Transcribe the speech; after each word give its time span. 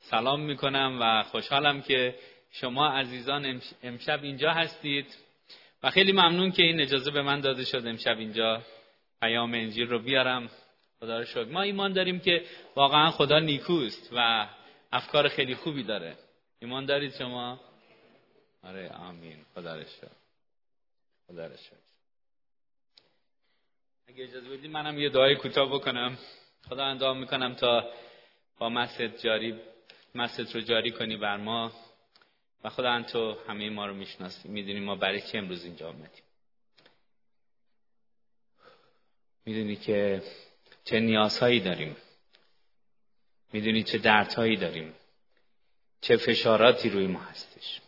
سلام 0.00 0.40
می‌کنم 0.40 0.98
و 1.00 1.22
خوشحالم 1.22 1.82
که 1.82 2.18
شما 2.50 2.88
عزیزان 2.88 3.62
امشب 3.82 4.22
اینجا 4.22 4.50
هستید 4.50 5.16
و 5.82 5.90
خیلی 5.90 6.12
ممنون 6.12 6.52
که 6.52 6.62
این 6.62 6.80
اجازه 6.80 7.10
به 7.10 7.22
من 7.22 7.40
داده 7.40 7.64
شد 7.64 7.86
امشب 7.86 8.18
اینجا 8.18 8.62
پیام 9.20 9.54
انجیل 9.54 9.86
رو 9.86 9.98
بیارم. 9.98 10.50
خدا 11.00 11.18
رو 11.18 11.24
شکر. 11.24 11.44
ما 11.44 11.62
ایمان 11.62 11.92
داریم 11.92 12.20
که 12.20 12.44
واقعا 12.76 13.10
خدا 13.10 13.38
نیکوست 13.38 14.10
و 14.12 14.48
افکار 14.92 15.28
خیلی 15.28 15.54
خوبی 15.54 15.82
داره. 15.82 16.16
ایمان 16.60 16.86
دارید 16.86 17.14
شما؟ 17.18 17.60
آره 18.62 18.88
آمین. 18.88 19.36
خدا 19.54 19.76
رو 19.76 19.82
شکر. 19.82 20.08
خدا 21.26 21.46
رو 21.46 21.56
شکر. 21.56 21.76
اگه 24.08 24.24
اجازه 24.24 24.48
بدید 24.48 24.70
منم 24.70 24.98
یه 24.98 25.08
دعای 25.08 25.36
کوتاه 25.36 25.74
بکنم. 25.74 26.18
خدا 26.68 26.84
اندام 26.84 27.18
می‌کنم 27.18 27.54
تا 27.54 27.90
با 28.58 28.68
مسجد 28.68 29.16
جاری 29.16 29.60
مسجد 30.14 30.54
رو 30.54 30.60
جاری 30.60 30.90
کنی 30.90 31.16
بر 31.16 31.36
ما 31.36 31.72
و 32.64 32.70
خدا 32.70 33.02
تو 33.02 33.36
همه 33.48 33.70
ما 33.70 33.86
رو 33.86 33.94
می‌شناسی. 33.94 34.48
می‌دونی 34.48 34.80
ما 34.80 34.94
برای 34.94 35.20
چه 35.20 35.38
امروز 35.38 35.64
اینجا 35.64 35.88
آمدیم؟ 35.88 36.22
می‌دونی 39.44 39.76
که 39.76 40.22
چه 40.84 41.00
نیازهایی 41.00 41.60
داریم؟ 41.60 41.96
می‌دونی 43.52 43.82
چه 43.82 43.98
دردهایی 43.98 44.56
داریم؟ 44.56 44.94
چه 46.00 46.16
فشاراتی 46.16 46.90
روی 46.90 47.06
ما 47.06 47.20
هستش؟ 47.20 47.80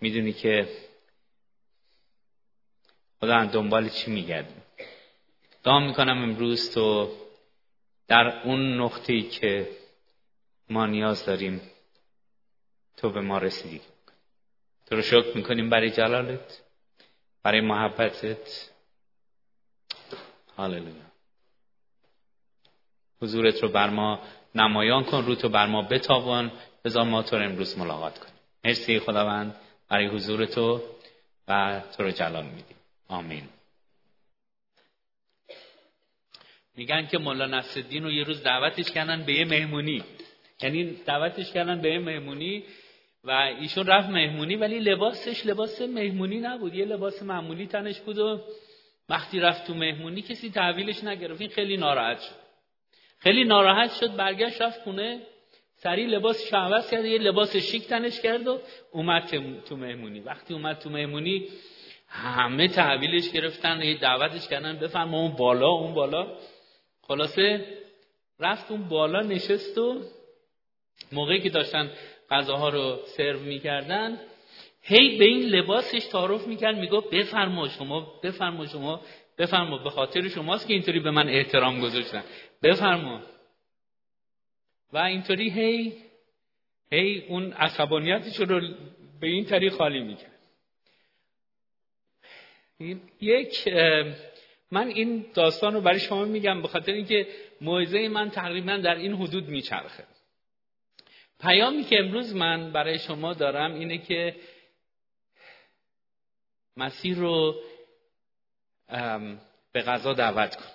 می‌دونی 0.00 0.32
که 0.32 0.68
خدا 3.20 3.44
دنبال 3.44 3.88
چی 3.88 4.10
میگردیم؟ 4.10 4.62
دعا 5.62 5.80
می‌کنم 5.80 6.22
امروز 6.22 6.74
تو 6.74 7.12
در 8.08 8.42
اون 8.44 8.80
نقطه‌ای 8.80 9.22
که 9.22 9.68
ما 10.70 10.86
نیاز 10.86 11.24
داریم 11.24 11.60
تو 12.96 13.10
به 13.10 13.20
ما 13.20 13.38
رسیدی. 13.38 13.80
تو 14.86 14.96
رو 14.96 15.02
شکر 15.02 15.36
می‌کنیم 15.36 15.70
برای 15.70 15.90
جلالت 15.90 16.62
برای 17.42 17.60
محبتت. 17.60 18.70
هاللویا 20.56 21.04
حضورت 23.22 23.62
رو 23.62 23.68
بر 23.68 23.90
ما 23.90 24.20
نمایان 24.54 25.04
کن 25.04 25.24
رو 25.24 25.34
تو 25.34 25.48
بر 25.48 25.66
ما 25.66 25.82
بتابان. 25.82 26.52
بذار 26.84 27.04
ما 27.04 27.22
تو 27.22 27.36
رو 27.36 27.44
امروز 27.44 27.78
ملاقات 27.78 28.18
کنیم. 28.18 28.34
مرسی 28.64 29.00
خداوند 29.00 29.56
برای 29.88 30.06
حضور 30.06 30.46
تو 30.46 30.82
و 31.48 31.82
تو 31.96 32.02
رو 32.02 32.10
جلال 32.10 32.44
میدیم. 32.44 32.76
آمین. 33.08 33.48
میگن 36.76 37.06
که 37.06 37.18
مولا 37.18 37.46
نصرالدین 37.46 38.04
رو 38.04 38.12
یه 38.12 38.24
روز 38.24 38.42
دعوتش 38.42 38.90
کردن 38.90 39.22
به 39.22 39.32
یه 39.34 39.44
مهمونی. 39.44 40.02
یعنی 40.62 40.84
دعوتش 41.06 41.52
کردن 41.52 41.80
به 41.80 41.90
یه 41.90 41.98
مهمونی 41.98 42.64
و 43.24 43.30
ایشون 43.30 43.86
رفت 43.86 44.08
مهمونی 44.08 44.56
ولی 44.56 44.78
لباسش 44.78 45.46
لباس 45.46 45.82
مهمونی 45.82 46.40
نبود. 46.40 46.74
یه 46.74 46.84
لباس 46.84 47.22
معمولی 47.22 47.66
تنش 47.66 48.00
بود 48.00 48.18
و 48.18 48.40
وقتی 49.08 49.40
رفت 49.40 49.66
تو 49.66 49.74
مهمونی 49.74 50.22
کسی 50.22 50.50
تحویلش 50.50 51.04
نگرفت. 51.04 51.40
این 51.40 51.50
خیلی 51.50 51.76
ناراحت 51.76 52.20
شد. 52.20 52.34
خیلی 53.18 53.44
ناراحت 53.44 53.92
شد 54.00 54.16
برگشت 54.16 54.62
رفت 54.62 54.80
خونه 54.82 55.20
سریع 55.76 56.06
لباس 56.06 56.54
عوض 56.54 56.90
کرد 56.90 57.04
یه 57.04 57.18
لباس 57.18 57.56
شیک 57.56 57.86
تنش 57.86 58.20
کرد 58.20 58.46
و 58.46 58.60
اومد 58.92 59.22
تو 59.68 59.76
مهمونی. 59.76 60.20
وقتی 60.20 60.54
اومد 60.54 60.78
تو 60.78 60.90
مهمونی 60.90 61.48
همه 62.08 62.68
تحویلش 62.68 63.30
گرفتن 63.30 63.82
یه 63.82 63.98
دعوتش 63.98 64.48
کردن 64.48 64.76
بفرما 64.76 65.20
اون 65.20 65.32
بالا 65.32 65.68
اون 65.68 65.94
بالا. 65.94 66.36
خلاصه 67.08 67.66
رفت 68.40 68.70
اون 68.70 68.88
بالا 68.88 69.20
نشست 69.20 69.78
و 69.78 70.00
موقعی 71.12 71.40
که 71.40 71.50
داشتن 71.50 71.90
غذاها 72.30 72.68
رو 72.68 72.98
سرو 73.06 73.40
می‌کردن 73.40 74.20
هی 74.82 75.18
به 75.18 75.24
این 75.24 75.42
لباسش 75.42 76.04
تعارف 76.04 76.46
می‌کرد 76.46 76.76
می‌گفت 76.76 77.10
بفرما 77.10 77.68
شما 77.68 78.20
بفرما 78.22 78.66
شما 78.66 79.00
بفرما. 79.38 79.78
به 79.78 79.90
خاطر 79.90 80.28
شماست 80.28 80.66
که 80.66 80.74
اینطوری 80.74 81.00
به 81.00 81.10
من 81.10 81.28
احترام 81.28 81.80
گذاشتن. 81.80 82.24
بفرما. 82.62 83.20
و 84.92 84.98
اینطوری 84.98 85.50
هی 85.50 85.92
هی 86.92 87.24
اون 87.28 87.52
عصبانیتش 87.52 88.36
رو 88.36 88.60
به 89.20 89.26
این 89.26 89.44
طریق 89.44 89.72
خالی 89.72 90.00
می‌کرد. 90.00 90.30
یک 93.20 93.68
من 94.74 94.86
این 94.88 95.26
داستان 95.34 95.74
رو 95.74 95.80
برای 95.80 96.00
شما 96.00 96.24
میگم 96.24 96.62
به 96.62 96.68
خاطر 96.68 96.92
اینکه 96.92 97.26
موعظه 97.60 98.08
من 98.08 98.30
تقریبا 98.30 98.76
در 98.76 98.94
این 98.94 99.14
حدود 99.14 99.48
میچرخه. 99.48 100.04
پیامی 101.40 101.84
که 101.84 101.98
امروز 101.98 102.34
من 102.34 102.72
برای 102.72 102.98
شما 102.98 103.34
دارم 103.34 103.74
اینه 103.74 103.98
که 103.98 104.36
مسیح 106.76 107.16
رو 107.16 107.62
به 109.72 109.82
غذا 109.82 110.12
دعوت 110.12 110.56
کن. 110.56 110.72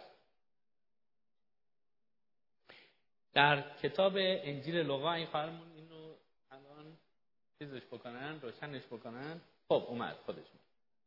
در 3.33 3.63
کتاب 3.83 4.13
انجیل 4.17 4.75
لوقا 4.75 5.13
این 5.13 5.25
خواهرمون 5.25 5.71
اینو 5.75 6.13
الان 6.51 6.97
چیزش 7.59 7.81
بکنن 7.91 8.41
روشنش 8.41 8.85
بکنن. 8.91 9.41
خب 9.67 9.85
اومد 9.87 10.15
خودش 10.25 10.45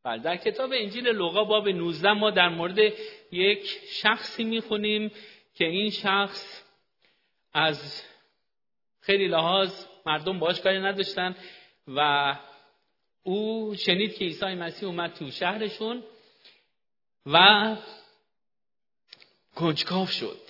بله 0.04 0.22
در 0.22 0.36
کتاب 0.36 0.70
انجیل 0.74 1.08
لوقا 1.08 1.44
باب 1.44 1.68
19 1.68 2.12
ما 2.12 2.30
در 2.30 2.48
مورد 2.48 2.78
یک 3.32 3.66
شخصی 3.90 4.44
می‌خونیم 4.44 5.10
که 5.54 5.64
این 5.64 5.90
شخص 5.90 6.62
از 7.52 8.02
خیلی 9.00 9.28
لحاظ 9.28 9.86
مردم 10.06 10.38
باش 10.38 10.60
کاری 10.60 10.78
نداشتن 10.78 11.36
و 11.88 12.34
او 13.22 13.74
شنید 13.74 14.14
که 14.14 14.24
عیسی 14.24 14.46
مسیح 14.46 14.88
اومد 14.88 15.14
تو 15.14 15.30
شهرشون 15.30 16.02
و 17.26 17.76
کنجکاو 19.54 20.06
شد. 20.06 20.40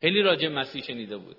خیلی 0.00 0.22
راجع 0.22 0.48
مسیح 0.48 0.82
شنیده 0.82 1.16
بود. 1.16 1.36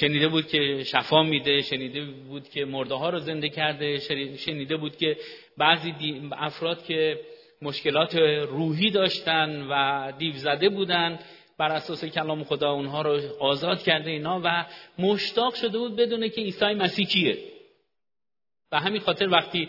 شنیده 0.00 0.28
بود 0.28 0.48
که 0.48 0.82
شفا 0.84 1.22
میده 1.22 1.62
شنیده 1.62 2.04
بود 2.04 2.48
که 2.48 2.64
مرده 2.64 2.94
ها 2.94 3.10
رو 3.10 3.18
زنده 3.18 3.48
کرده 3.48 3.98
شنیده 4.36 4.76
بود 4.76 4.96
که 4.96 5.16
بعضی 5.56 5.94
افراد 6.32 6.84
که 6.84 7.20
مشکلات 7.62 8.16
روحی 8.48 8.90
داشتن 8.90 9.66
و 9.70 10.12
دیو 10.18 10.32
زده 10.32 10.68
بودن 10.68 11.18
بر 11.58 11.72
اساس 11.72 12.04
کلام 12.04 12.44
خدا 12.44 12.72
اونها 12.72 13.02
رو 13.02 13.20
آزاد 13.40 13.82
کرده 13.82 14.10
اینا 14.10 14.40
و 14.44 14.66
مشتاق 14.98 15.54
شده 15.54 15.78
بود 15.78 15.96
بدونه 15.96 16.28
که 16.28 16.40
عیسی 16.40 16.64
مسیح 16.64 17.06
کیه. 17.06 17.38
و 18.72 18.80
همین 18.80 19.00
خاطر 19.00 19.28
وقتی 19.28 19.68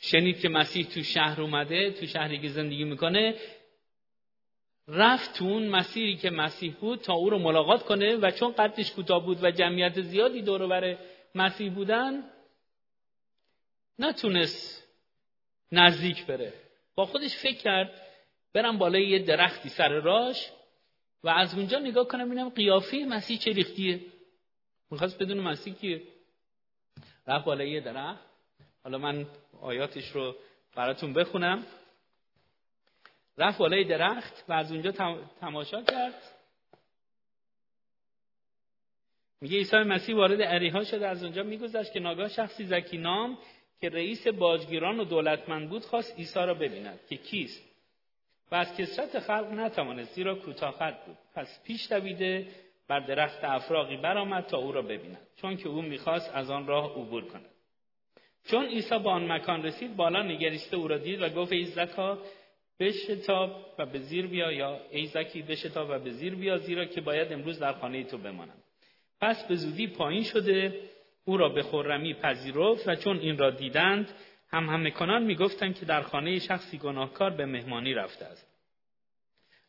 شنید 0.00 0.40
که 0.40 0.48
مسیح 0.48 0.86
تو 0.86 1.02
شهر 1.02 1.40
اومده 1.40 1.90
تو 1.90 2.06
شهری 2.06 2.38
که 2.38 2.48
زندگی 2.48 2.84
می‌کنه 2.84 3.34
رفت 4.92 5.38
تو 5.38 5.44
اون 5.44 5.68
مسیری 5.68 6.16
که 6.16 6.30
مسیح 6.30 6.74
بود 6.80 7.00
تا 7.00 7.12
او 7.12 7.30
رو 7.30 7.38
ملاقات 7.38 7.82
کنه 7.82 8.16
و 8.16 8.30
چون 8.30 8.52
قدش 8.52 8.92
کوتاه 8.92 9.24
بود 9.24 9.44
و 9.44 9.50
جمعیت 9.50 10.00
زیادی 10.00 10.42
دور 10.42 10.66
بر 10.66 10.96
مسیح 11.34 11.74
بودن 11.74 12.24
نتونست 13.98 14.88
نزدیک 15.72 16.26
بره. 16.26 16.52
با 16.94 17.06
خودش 17.06 17.36
فکر 17.36 17.58
کرد 17.58 18.00
برم 18.52 18.78
بالای 18.78 19.08
یه 19.08 19.18
درختی 19.18 19.68
سر 19.68 19.88
راش 19.88 20.50
و 21.24 21.28
از 21.28 21.54
اونجا 21.54 21.78
نگاه 21.78 22.08
کنم 22.08 22.26
ببینم 22.26 22.48
قیافه 22.48 22.96
مسیح 23.08 23.38
چه 23.38 23.50
ریختیه. 23.50 24.00
می‌خواست 24.90 25.22
بدون 25.22 25.40
مسیح 25.40 25.74
کیه؟ 25.74 26.02
رفت 27.26 27.44
بالای 27.44 27.70
یه 27.70 27.80
درخت. 27.80 28.24
حالا 28.84 28.98
من 28.98 29.26
آیاتش 29.60 30.08
رو 30.08 30.36
براتون 30.76 31.12
بخونم. 31.12 31.66
رفت 33.40 33.58
بالای 33.58 33.84
درخت 33.84 34.44
و 34.48 34.52
از 34.52 34.72
اونجا 34.72 34.92
تماشا 35.40 35.82
کرد. 35.82 36.14
میگه 39.40 39.56
عیسی 39.56 39.76
مسیح 39.76 40.16
وارد 40.16 40.40
اریحا 40.40 40.84
شده 40.84 41.08
از 41.08 41.24
اونجا 41.24 41.42
میگذشت 41.42 41.92
که 41.92 42.00
ناگاه 42.00 42.28
شخصی 42.28 42.64
زکی 42.64 42.98
نام 42.98 43.38
که 43.80 43.88
رئیس 43.88 44.26
باجگیران 44.26 45.00
و 45.00 45.04
دولتمند 45.04 45.68
بود 45.68 45.84
خواست 45.84 46.16
عیسی 46.18 46.38
را 46.38 46.54
ببیند 46.54 47.00
که 47.08 47.16
کیست. 47.16 47.70
و 48.50 48.54
از 48.54 48.76
کسرت 48.76 49.18
خلق 49.18 49.52
نتوانست 49.52 50.14
زیرا 50.14 50.34
کوتاه 50.34 50.78
بود. 51.06 51.16
پس 51.34 51.62
پیش 51.64 51.92
دویده 51.92 52.46
بر 52.88 53.00
درخت 53.00 53.44
افراقی 53.44 53.96
برآمد 53.96 54.46
تا 54.46 54.58
او 54.58 54.72
را 54.72 54.82
ببیند 54.82 55.26
چون 55.36 55.56
که 55.56 55.68
او 55.68 55.82
می‌خواست 55.82 56.30
از 56.34 56.50
آن 56.50 56.66
راه 56.66 56.90
عبور 56.90 57.24
کند. 57.24 57.50
چون 58.50 58.66
عیسی 58.66 58.98
به 58.98 59.10
آن 59.10 59.32
مکان 59.32 59.62
رسید 59.62 59.96
بالا 59.96 60.22
نگریسته 60.22 60.76
او 60.76 60.88
را 60.88 60.98
دید 60.98 61.22
و 61.22 61.28
گفت 61.28 61.52
ای 61.52 61.64
زکا 61.64 62.18
بشتاب 62.80 63.74
و 63.78 63.86
به 63.86 63.98
زیر 63.98 64.26
بیا 64.26 64.52
یا 64.52 64.80
ای 64.90 65.06
زکی 65.06 65.42
بشتاب 65.42 65.90
و 65.90 65.98
به 65.98 66.10
زیر 66.10 66.34
بیا 66.34 66.58
زیرا 66.58 66.84
که 66.84 67.00
باید 67.00 67.32
امروز 67.32 67.58
در 67.58 67.72
خانه 67.72 68.04
تو 68.04 68.18
بمانم. 68.18 68.62
پس 69.20 69.44
به 69.44 69.54
زودی 69.54 69.86
پایین 69.86 70.24
شده 70.24 70.80
او 71.24 71.36
را 71.36 71.48
به 71.48 71.62
خرمی 71.62 72.14
پذیرفت 72.14 72.88
و 72.88 72.94
چون 72.94 73.18
این 73.18 73.38
را 73.38 73.50
دیدند 73.50 74.08
هم 74.52 74.68
همه 74.68 74.90
کنان 74.90 75.22
می‌گفتند 75.22 75.78
که 75.78 75.86
در 75.86 76.02
خانه 76.02 76.38
شخصی 76.38 76.78
گناهکار 76.78 77.30
به 77.30 77.46
مهمانی 77.46 77.94
رفته 77.94 78.24
است. 78.24 78.46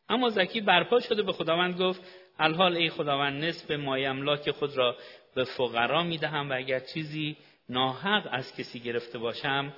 اما 0.08 0.28
زکی 0.28 0.60
برپا 0.60 1.00
شده 1.00 1.22
به 1.22 1.32
خداوند 1.32 1.80
گفت 1.80 2.00
الحال 2.38 2.76
ای 2.76 2.90
خداوند 2.90 3.44
نصف 3.44 3.70
مای 3.70 4.04
املاک 4.06 4.50
خود 4.50 4.76
را 4.76 4.96
به 5.34 5.44
فقرا 5.44 6.02
می‌دهم 6.02 6.50
و 6.50 6.52
اگر 6.56 6.80
چیزی 6.80 7.36
ناحق 7.68 8.28
از 8.32 8.56
کسی 8.56 8.80
گرفته 8.80 9.18
باشم 9.18 9.72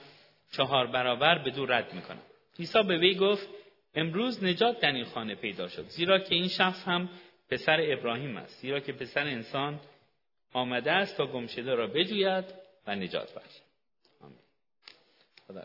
چهار 0.53 0.87
برابر 0.87 1.39
به 1.39 1.51
دور 1.51 1.79
رد 1.79 1.95
می‌کنم. 1.95 2.23
عیسی 2.59 2.83
به 2.83 2.99
وی 2.99 3.15
گفت 3.15 3.49
امروز 3.95 4.45
نجات 4.45 4.81
در 4.81 4.93
این 4.93 5.05
خانه 5.05 5.35
پیدا 5.35 5.69
شد 5.69 5.87
زیرا 5.87 6.19
که 6.19 6.35
این 6.35 6.49
شخص 6.49 6.89
هم 6.89 7.09
پسر 7.51 7.79
ابراهیم 7.81 8.37
است 8.37 8.61
زیرا 8.61 8.81
که 8.81 8.93
پسر 8.93 9.27
انسان 9.27 9.81
آمده 10.53 10.93
است 10.93 11.17
تا 11.17 11.27
گمشده 11.27 11.75
را 11.75 11.87
بجوید 11.87 12.45
و 12.87 12.95
نجات 12.95 13.35
بخشد. 13.35 13.63
آمین. 14.21 15.65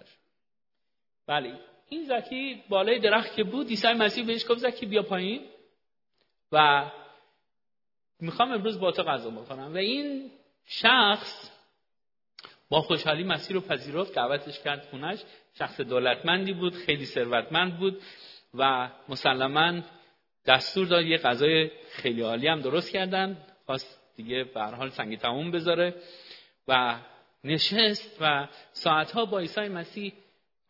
بله 1.27 1.59
این 1.89 2.03
زکی 2.03 2.63
بالای 2.69 2.99
درخت 2.99 3.35
که 3.35 3.43
بود 3.43 3.67
عیسی 3.67 3.87
مسیح 3.87 4.25
بهش 4.25 4.45
گفت 4.49 4.59
زکی 4.59 4.85
بیا 4.85 5.03
پایین. 5.03 5.45
و 6.51 6.85
می‌خوام 8.19 8.51
امروز 8.51 8.79
با 8.79 8.91
تو 8.91 9.03
غذا 9.03 9.29
بخورم. 9.29 9.73
و 9.73 9.77
این 9.77 10.31
شخص 10.65 11.58
با 12.69 12.81
خوشحالی 12.81 13.23
مسیح 13.23 13.55
رو 13.55 13.61
پذیرفت 13.61 14.13
دعوتش 14.13 14.59
کرد 14.59 14.87
خونش. 14.91 15.19
شخص 15.59 15.81
دولتمندی 15.81 16.53
بود 16.53 16.75
خیلی 16.75 17.05
ثروتمند 17.05 17.79
بود 17.79 18.01
و 18.53 18.89
مسلما 19.09 19.81
دستور 20.45 20.87
داد 20.87 21.05
یه 21.05 21.17
غذای 21.17 21.71
خیلی 21.91 22.21
عالی 22.21 22.47
هم 22.47 22.61
درست 22.61 22.91
کردن. 22.91 23.37
خواست 23.65 24.01
دیگه 24.15 24.43
به 24.43 24.61
حال 24.61 24.89
سنگ 24.89 25.17
تموم 25.17 25.51
بذاره. 25.51 25.95
و 26.67 26.99
نشست 27.43 28.17
و 28.21 28.47
ساعتها 28.71 29.25
با 29.25 29.39
عیسی 29.39 29.61
مسیح 29.67 30.13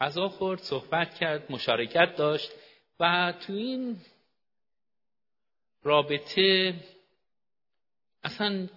غذا 0.01 0.27
خورد 0.29 0.59
صحبت 0.59 1.15
کرد 1.15 1.51
مشارکت 1.51 2.15
داشت. 2.15 2.51
و 2.99 3.33
تو 3.47 3.53
این 3.53 3.97
رابطه 5.83 6.73
اصلا 8.23 8.67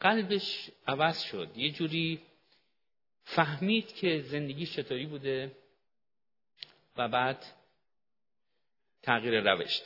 قلبش 0.00 0.70
عوض 0.86 1.22
شد. 1.22 1.48
یه 1.56 1.70
جوری 1.70 2.20
فهمید 3.24 3.94
که 3.94 4.20
زندگی 4.20 4.66
چطوری 4.66 5.06
بوده 5.06 5.56
و 6.96 7.08
بعد 7.08 7.44
تغییر 9.02 9.52
روش. 9.52 9.80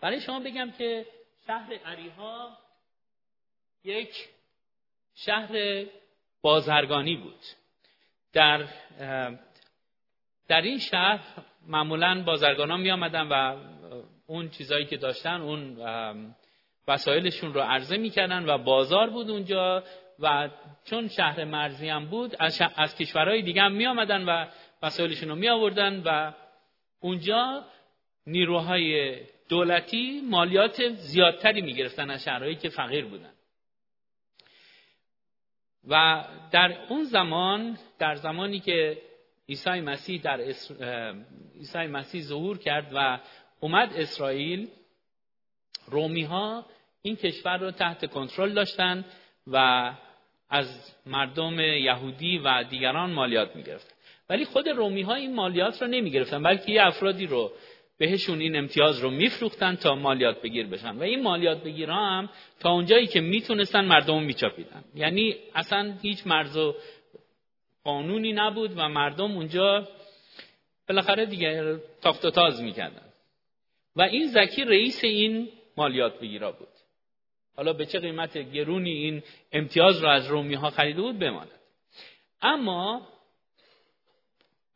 برای 0.00 0.20
شما 0.20 0.40
بگم 0.40 0.70
که 0.78 1.06
شهر 1.46 1.74
عریها 1.74 2.58
یک 3.84 4.28
شهر 5.14 5.84
بازرگانی 6.42 7.16
بود. 7.16 7.40
در 8.32 8.68
در 10.48 10.60
این 10.60 10.78
شهر 10.78 11.24
معمولا 11.66 12.22
بازرگان 12.26 12.70
ها 12.70 12.76
می 12.76 12.90
آمدن 12.90 13.28
و 13.28 13.56
اون 14.26 14.50
چیزایی 14.50 14.86
که 14.86 14.96
داشتن 14.96 15.40
اون 15.40 15.78
وسایلشون 16.88 17.54
رو 17.54 17.60
عرضه 17.60 17.96
می‌کردن 17.96 18.48
و 18.48 18.58
بازار 18.58 19.10
بود 19.10 19.30
اونجا 19.30 19.84
و 20.20 20.48
چون 20.84 21.08
شهر 21.08 21.44
مرزی 21.44 21.88
هم 21.88 22.06
بود 22.06 22.36
از, 22.40 22.62
از 22.76 22.96
کشورهای 22.96 23.42
دیگه 23.42 23.62
هم 23.62 23.72
می 23.72 23.86
آمدن 23.86 24.24
و 24.24 24.46
وسایلشون 24.82 25.28
رو 25.28 25.34
می 25.34 25.48
آوردن 25.48 26.02
و 26.04 26.32
اونجا 27.00 27.64
نیروهای 28.26 29.16
دولتی 29.48 30.20
مالیات 30.20 30.88
زیادتری 30.88 31.62
می 31.62 31.74
گرفتن 31.74 32.10
از 32.10 32.24
شهرهایی 32.24 32.56
که 32.56 32.68
فقیر 32.68 33.04
بودن. 33.04 33.32
و 35.88 36.24
در 36.50 36.76
اون 36.88 37.04
زمان 37.04 37.78
در 37.98 38.14
زمانی 38.14 38.60
که 38.60 39.02
عیسی 39.48 39.80
مسیح 39.80 40.20
در 40.20 40.40
عیسی 41.54 41.78
مسیح 41.78 42.22
ظهور 42.22 42.58
کرد 42.58 42.90
و 42.94 43.18
اومد 43.60 43.92
اسرائیل 43.96 44.68
رومی 45.86 46.22
ها 46.22 46.66
این 47.02 47.16
کشور 47.16 47.58
رو 47.58 47.70
تحت 47.70 48.10
کنترل 48.10 48.54
داشتن 48.54 49.04
و 49.46 49.92
از 50.50 50.94
مردم 51.06 51.60
یهودی 51.60 52.38
و 52.38 52.64
دیگران 52.70 53.10
مالیات 53.10 53.56
می‌گرفتن 53.56 53.94
ولی 54.30 54.44
خود 54.44 54.68
رومی 54.68 55.02
ها 55.02 55.14
این 55.14 55.34
مالیات 55.34 55.82
رو 55.82 55.88
نمی 55.88 56.10
گرفتن 56.10 56.42
بلکه 56.42 56.72
یه 56.72 56.86
افرادی 56.86 57.26
رو 57.26 57.52
بهشون 57.98 58.40
این 58.40 58.56
امتیاز 58.56 58.98
رو 59.00 59.10
میفروختن 59.10 59.76
تا 59.76 59.94
مالیات 59.94 60.42
بگیر 60.42 60.66
بشن. 60.66 60.96
و 60.96 61.02
این 61.02 61.22
مالیات 61.22 61.64
بگیرها 61.64 62.06
هم 62.06 62.30
تا 62.60 62.70
اونجایی 62.70 63.06
که 63.06 63.20
می‌تونستن 63.20 63.84
مردم 63.84 64.14
رو 64.14 64.20
میچاپیدن. 64.20 64.84
یعنی 64.94 65.36
اصلا 65.54 65.94
هیچ 66.02 66.26
مرز 66.26 66.56
و 66.56 66.74
قانونی 67.84 68.32
نبود 68.32 68.72
و 68.76 68.88
مردم 68.88 69.32
اونجا 69.32 69.88
بالاخره 70.88 71.26
دیگه 71.26 71.80
تاخت 72.02 72.24
و 72.24 72.30
تاز 72.30 72.62
می‌کردن. 72.62 73.02
و 73.96 74.02
این 74.02 74.26
زکی 74.26 74.64
رئیس 74.64 75.04
این 75.04 75.48
مالیات 75.76 76.20
بگیرا 76.20 76.52
بود. 76.52 76.68
حالا 77.58 77.72
به 77.72 77.86
چه 77.86 77.98
قیمت 77.98 78.38
گرونی 78.38 78.90
این 78.90 79.22
امتیاز 79.52 80.02
رو 80.02 80.08
از 80.08 80.26
رومی 80.26 80.54
ها 80.54 80.70
خریده 80.70 81.02
بود 81.02 81.18
بماند. 81.18 81.50
اما 82.42 83.08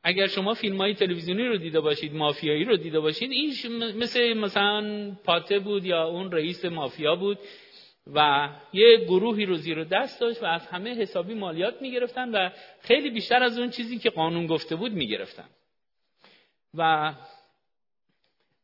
اگر 0.02 0.26
شما 0.26 0.54
فیلم 0.54 0.76
های 0.76 0.94
تلویزیونی 0.94 1.46
رو 1.46 1.56
دیده 1.56 1.80
باشید 1.80 2.14
مافیایی 2.14 2.64
رو 2.64 2.76
دیده 2.76 3.00
باشید 3.00 3.30
این 3.30 3.52
مثل 3.96 4.34
مثلا 4.34 5.10
پاته 5.24 5.58
بود 5.58 5.84
یا 5.84 6.04
اون 6.04 6.32
رئیس 6.32 6.64
مافیا 6.64 7.16
بود 7.16 7.38
و 8.14 8.48
یه 8.72 8.96
گروهی 8.96 9.44
رو 9.44 9.54
زیر 9.54 9.84
دست 9.84 10.20
داشت 10.20 10.42
و 10.42 10.46
از 10.46 10.66
همه 10.66 10.94
حسابی 10.94 11.34
مالیات 11.34 11.82
می‌گرفتن 11.82 12.30
و 12.30 12.50
خیلی 12.80 13.10
بیشتر 13.10 13.42
از 13.42 13.58
اون 13.58 13.70
چیزی 13.70 13.98
که 13.98 14.10
قانون 14.10 14.46
گفته 14.46 14.76
بود 14.76 14.92
می‌گرفتن. 14.92 15.48
و 16.74 17.14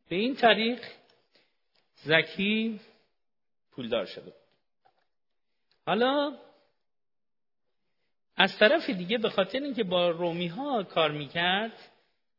به 0.09 0.17
این 0.17 0.35
طریق 0.35 0.79
زکی 1.95 2.81
پولدار 3.79 4.07
شده 4.07 4.33
حالا 5.87 6.33
از 8.37 8.59
طرف 8.59 8.91
دیگه 8.91 9.19
به 9.19 9.29
خاطر 9.29 9.59
اینکه 9.59 9.85
با 9.85 10.11
رومی 10.11 10.47
ها 10.47 10.83
کار 10.83 11.11
می‌کرد 11.11 11.73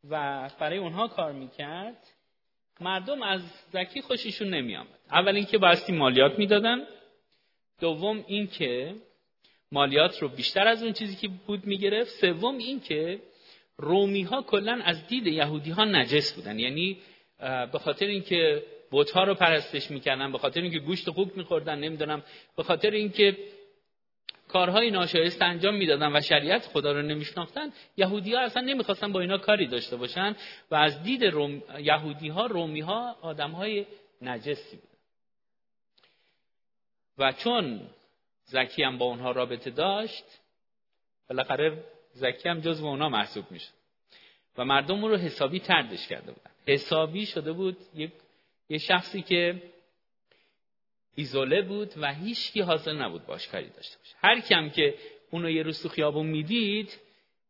و 0.10 0.50
برای 0.60 0.78
اونها 0.78 1.08
کار 1.08 1.32
می‌کرد 1.32 2.08
مردم 2.80 3.22
از 3.22 3.42
زکی 3.74 4.02
خوششون 4.02 4.48
نمیآمد. 4.48 5.00
اول 5.12 5.36
اینکه 5.36 5.58
باستی 5.58 5.94
مالیات 5.94 6.40
می‌دادن. 6.40 6.88
دوم 7.80 8.24
اینکه 8.28 8.96
مالیات 9.72 10.22
رو 10.22 10.28
بیشتر 10.28 10.68
از 10.68 10.84
اون 10.84 10.94
چیزی 10.94 11.16
که 11.16 11.28
بود 11.28 11.66
می‌گرفت. 11.66 12.12
سوم 12.12 12.58
اینکه 12.58 13.22
رومی 13.78 14.24
ها 14.24 14.42
کلا 14.42 14.82
از 14.84 15.08
دید 15.08 15.28
یهودی 15.28 15.72
ها 15.72 15.86
نجس 15.86 16.34
بودن. 16.34 16.60
یعنی 16.60 16.98
به 17.72 17.80
خاطر 17.80 18.06
اینکه 18.06 18.64
بتها 18.92 19.24
رو 19.24 19.36
پرستش 19.36 19.92
می‌کردن 19.92 20.32
به 20.32 20.38
خاطر 20.38 20.62
اینکه 20.62 20.80
گوشت 20.80 21.10
خوک 21.10 21.38
میخوردن 21.38 21.80
نمی‌دونم 21.80 22.24
به 22.58 22.64
خاطر 22.64 22.92
اینکه 22.92 23.38
کارهای 24.48 24.92
ناشایست 24.92 25.42
انجام 25.42 25.76
می‌دادن 25.76 26.16
و 26.16 26.22
شریعت 26.22 26.66
خدا 26.66 26.92
رو 26.92 27.02
نمیشناختن 27.02 27.72
یهودی 27.98 28.34
ها 28.34 28.42
اصلا 28.42 28.62
نمی‌خواستن 28.62 29.12
با 29.12 29.20
اینا 29.20 29.38
کاری 29.38 29.68
داشته 29.68 29.96
باشن 29.96 30.36
و 30.72 30.76
از 30.76 31.04
دید 31.04 31.26
روم... 31.26 31.64
یهودی 31.80 32.30
ها 32.30 32.46
رومی 32.46 32.82
ها 32.82 33.16
آدم 33.22 33.52
های 33.52 33.86
نجسی 34.22 34.76
بودن. 34.76 34.90
و 37.18 37.32
چون 37.32 37.82
زکی 38.46 38.84
هم 38.84 38.98
با 38.98 39.06
اونها 39.06 39.32
رابطه 39.32 39.70
داشت 39.70 40.24
بالاخره 41.30 41.84
زکی 42.14 42.50
هم 42.50 42.60
جز 42.60 42.82
اونها 42.82 43.10
محسوب 43.10 43.52
میشه 43.52 43.70
و 44.58 44.66
مردم 44.66 45.06
رو 45.06 45.18
حسابی 45.18 45.60
تردش 45.60 46.08
کرده 46.08 46.32
بودن. 46.32 46.52
حسابی 46.68 47.26
شده 47.26 47.52
بود 47.52 47.78
یه 48.70 48.78
شخصی 48.78 49.22
که 49.22 49.62
ایزوله 51.16 51.62
بود 51.62 51.94
و 51.98 52.14
هیچکی 52.14 52.62
حاضر 52.62 52.94
نبود 52.94 53.26
باش 53.26 53.48
کاری 53.48 53.70
داشته 53.70 53.98
باشه. 53.98 54.16
هر 54.24 54.40
کم 54.40 54.70
که 54.70 54.96
اونو 55.32 55.50
یه 55.50 55.64
روز 55.64 55.84
تو 55.84 55.90
خیابون 55.90 56.28
می‌دید 56.28 57.00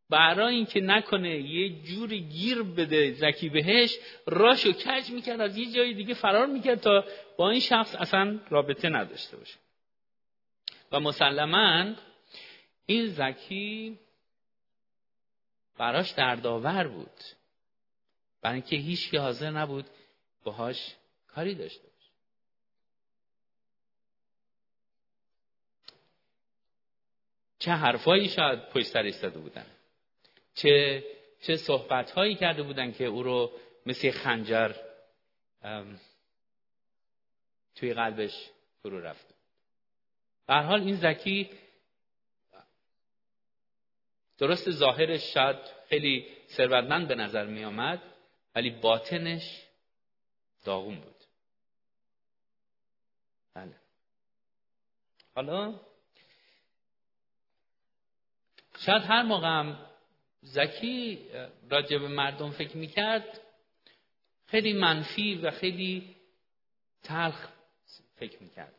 برای 0.09 0.55
اینکه 0.55 0.81
نکنه 0.81 1.38
یه 1.38 1.83
جوری 1.83 2.21
گیر 2.21 2.63
بده 2.63 3.11
زکی 3.11 3.49
بهش 3.49 3.97
راشو 4.25 4.71
کج 4.71 5.09
می‌کرد 5.09 5.41
از 5.41 5.57
یه 5.57 5.71
جای 5.71 5.93
دیگه 5.93 6.13
فرار 6.13 6.45
می‌کرد 6.45 6.79
تا 6.79 7.05
با 7.38 7.49
این 7.49 7.59
شخص 7.59 7.95
اصلا 7.95 8.39
رابطه 8.49 8.89
نداشته 8.89 9.38
باشه. 9.38 9.57
و 10.91 10.99
مسلما 10.99 11.95
این 12.85 13.05
زکی 13.05 13.99
براش 15.77 16.11
دردآور 16.11 16.88
بود. 16.88 17.23
برای 18.41 18.55
اینکه 18.55 18.75
هیچ 18.75 19.15
حاضر 19.15 19.49
نبود 19.49 19.85
باهاش 20.43 20.95
کاری 21.36 21.55
داشته 21.55 21.89
چه 27.59 27.71
حرفایی 27.71 28.29
شاید 28.29 28.69
پشت 28.69 28.88
سر 28.88 29.01
ایستاده 29.01 29.39
بودن. 29.39 29.65
چه 30.53 31.03
چه 31.41 31.55
صحبت 31.55 32.12
هایی 32.12 32.36
کرده 32.36 32.63
بودن 32.63 32.91
که 32.91 33.05
او 33.05 33.24
رو 33.24 33.51
مثل 33.86 34.12
خنجر 34.12 34.75
توی 37.75 37.93
قلبش 37.93 38.50
فرو 38.81 39.00
رفته 39.01 39.36
به 40.48 40.53
حال 40.53 40.81
این 40.81 40.95
زکی 40.95 41.50
درست 44.38 44.71
ظاهرش 44.71 45.33
شاید 45.33 45.57
خیلی 45.89 46.27
ثروتمند 46.48 47.07
به 47.07 47.15
نظر 47.15 47.45
می 47.45 47.63
آمد 47.63 48.03
ولی 48.55 48.69
باطنش 48.69 49.63
داغون 50.65 51.00
بود. 51.00 51.18
بله. 53.53 53.75
حالا 55.36 55.79
شاید 58.77 59.01
هر 59.01 59.24
موقع 59.24 59.48
هم 59.48 59.86
زکی 60.41 61.29
راجع 61.70 61.98
به 61.98 62.08
مردم 62.08 62.51
فکر 62.51 62.77
می‌کرد 62.77 63.39
خیلی 64.48 64.74
منفی 64.74 65.36
و 65.36 65.51
خیلی 65.51 66.15
تلخ 67.03 67.48
فکر 68.15 68.44
می‌کرد. 68.44 68.74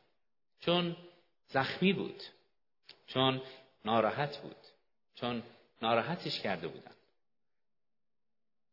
چون 0.60 0.96
زخمی 1.48 1.92
بود. 1.92 2.22
چون 3.06 3.42
ناراحت 3.84 4.38
بود. 4.38 4.56
چون 5.14 5.42
ناراحتش 5.82 6.40
کرده 6.40 6.68
بودن. 6.68 6.94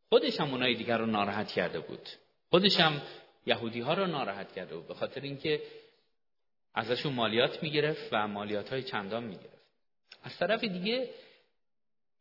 خودش 0.10 0.40
هم 0.40 0.52
اونای 0.52 0.76
دیگر 0.76 0.98
رو 0.98 1.06
ناراحت 1.06 1.52
کرده 1.52 1.80
بود. 1.80 2.10
خودش 2.50 2.80
هم 2.80 3.02
یهودی 3.46 3.80
ها 3.80 3.94
رو 3.94 4.08
ناراحت 4.08 4.54
کرده 4.54 4.76
بود. 4.76 4.88
به 4.88 4.94
خاطر 4.94 5.22
اینکه 5.22 5.62
ازشون 6.78 7.14
مالیات 7.14 7.64
می‌گرفت 7.64 8.10
و 8.12 8.28
مالیات 8.28 8.70
های 8.70 8.84
چندان 8.84 9.24
می‌گرفت. 9.24 9.58
از 10.24 10.38
طرف 10.38 10.64
دیگه 10.64 11.10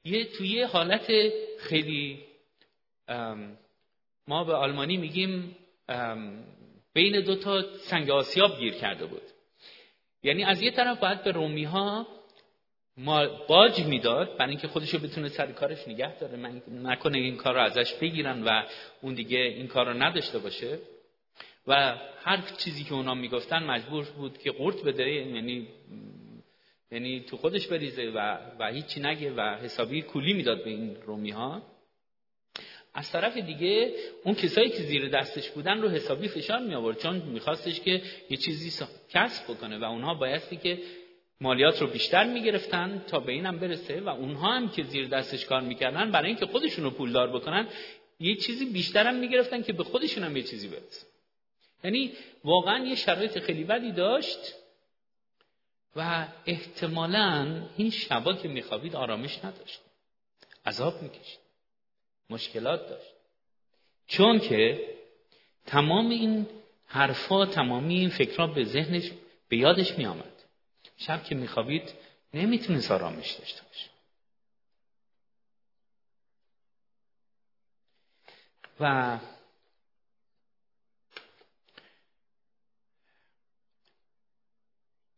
یه 0.05 0.25
توی 0.25 0.63
حالت 0.63 1.13
خیلی 1.59 2.25
ما 4.29 4.45
به 4.45 4.55
آلمانی 4.55 4.97
میگیم 4.97 5.57
بین 6.93 7.21
دو 7.21 7.37
تا 7.37 7.63
سنگ 7.77 8.11
آسیاب 8.11 8.59
گیر 8.59 8.75
کرده 8.75 9.07
بود. 9.07 9.23
یعنی 10.23 10.45
از 10.45 10.63
یه 10.63 10.71
طرف 10.71 11.01
باید 11.01 11.25
به 11.25 11.31
رومی 11.31 11.65
ها 11.65 12.07
باج 13.49 13.81
می‌داد 13.81 14.37
برای 14.37 14.51
اینکه 14.51 14.69
خودشو 14.69 14.99
بتونه 14.99 15.29
سر 15.29 15.53
کارش 15.53 15.89
نگه 15.89 16.19
داره 16.19 16.37
نکنه 16.71 17.19
این 17.19 17.37
کار 17.37 17.55
رو 17.55 17.61
ازش 17.61 17.95
بگیرن 17.95 18.43
و 18.43 18.63
اون 19.03 19.15
دیگه 19.15 19.39
این 19.39 19.67
کار 19.67 19.87
رو 19.87 20.03
نداشته 20.03 20.39
باشه. 20.39 20.79
و 21.67 21.97
هر 22.25 22.43
چیزی 22.59 22.85
که 22.85 22.95
اونا 22.95 23.15
می‌گفتن 23.15 23.63
مجبور 23.63 24.05
بود 24.05 24.39
که 24.39 24.51
قورت 24.51 24.83
بده 24.83 25.11
یعنی 25.11 25.69
یعنی 26.93 27.21
تو 27.21 27.37
خودش 27.37 27.67
بریزه 27.67 28.13
و, 28.15 28.39
و 28.59 28.73
هیچی 28.73 29.01
نگه 29.01 29.33
و 29.33 29.41
حسابی 29.41 30.03
کولی 30.03 30.33
می‌داد 30.33 30.65
به 30.65 30.71
این 30.71 30.97
رومی 31.07 31.31
ها 31.31 31.63
از 32.95 33.11
طرف 33.11 33.37
دیگه 33.37 33.95
اون 34.25 34.35
کسایی 34.35 34.71
که 34.71 34.83
زیر 34.83 35.09
دستش 35.09 35.51
بودن 35.51 35.83
رو 35.83 35.89
حسابی 35.89 36.29
فشار 36.29 36.59
می 36.59 36.75
آورد 36.75 36.99
چون 36.99 37.17
میخواستش 37.17 37.81
که 37.81 38.03
یه 38.31 38.37
چیزی 38.37 38.85
کسب 39.11 39.45
بکنه 39.45 39.79
و 39.79 39.85
اونها 39.85 40.15
بایستی 40.15 40.57
که 40.57 40.79
مالیات 41.41 41.83
رو 41.83 41.87
بیشتر 41.87 42.25
می‌گرفتن 42.25 43.05
تا 43.07 43.21
به 43.21 43.33
اینم 43.33 43.59
برسه 43.59 44.01
و 44.01 44.09
اونها 44.09 44.53
هم 44.53 44.69
که 44.69 44.83
زیر 44.83 45.09
دستش 45.09 45.45
کار 45.45 45.61
می‌کردن 45.61 46.11
برای 46.11 46.29
اینکه 46.29 46.47
خودشون 46.47 46.85
رو 46.85 46.91
پولدار 46.91 47.29
بکنن 47.29 47.69
یه 48.21 48.37
چیزی 48.37 48.65
بیشتر 48.65 49.07
هم 49.07 49.15
می‌گرفتن 49.15 49.63
که 49.63 49.73
به 49.73 49.85
خودشون 49.85 50.25
هم 50.25 50.37
یه 50.37 50.43
چیزی 50.43 50.69
برسه. 50.69 51.16
یعنی 51.85 52.13
واقعا 52.45 52.85
یه 52.85 52.95
شرایط 52.95 53.39
خیلی 53.39 53.65
بدی 53.65 53.93
داشت 53.93 54.55
و 55.97 56.29
احتمالا 56.47 57.63
این 57.77 57.91
شبا 57.91 58.35
که 58.35 58.49
میخوابید 58.49 58.97
آرامش 58.97 59.45
نداشت. 59.45 59.81
عذاب 60.67 61.03
می‌کشید. 61.03 61.39
مشکلات 62.31 62.89
داشت. 62.89 63.13
چون 64.07 64.39
که 64.39 64.89
تمام 65.67 66.11
این 66.11 66.47
حرفا 66.87 67.47
تمامی 67.47 67.99
این 67.99 68.11
فکرها 68.11 68.47
به 68.47 68.65
ذهنش 68.65 69.11
به 69.49 69.57
یادش 69.57 69.99
میآمد. 69.99 70.33
شب 70.97 71.25
که 71.25 71.35
میخوابید 71.35 71.93
نمی‌تونست 72.35 72.91
آرامش 72.91 73.31
داشته 73.33 73.63
باشه. 73.63 73.91
و 78.81 79.19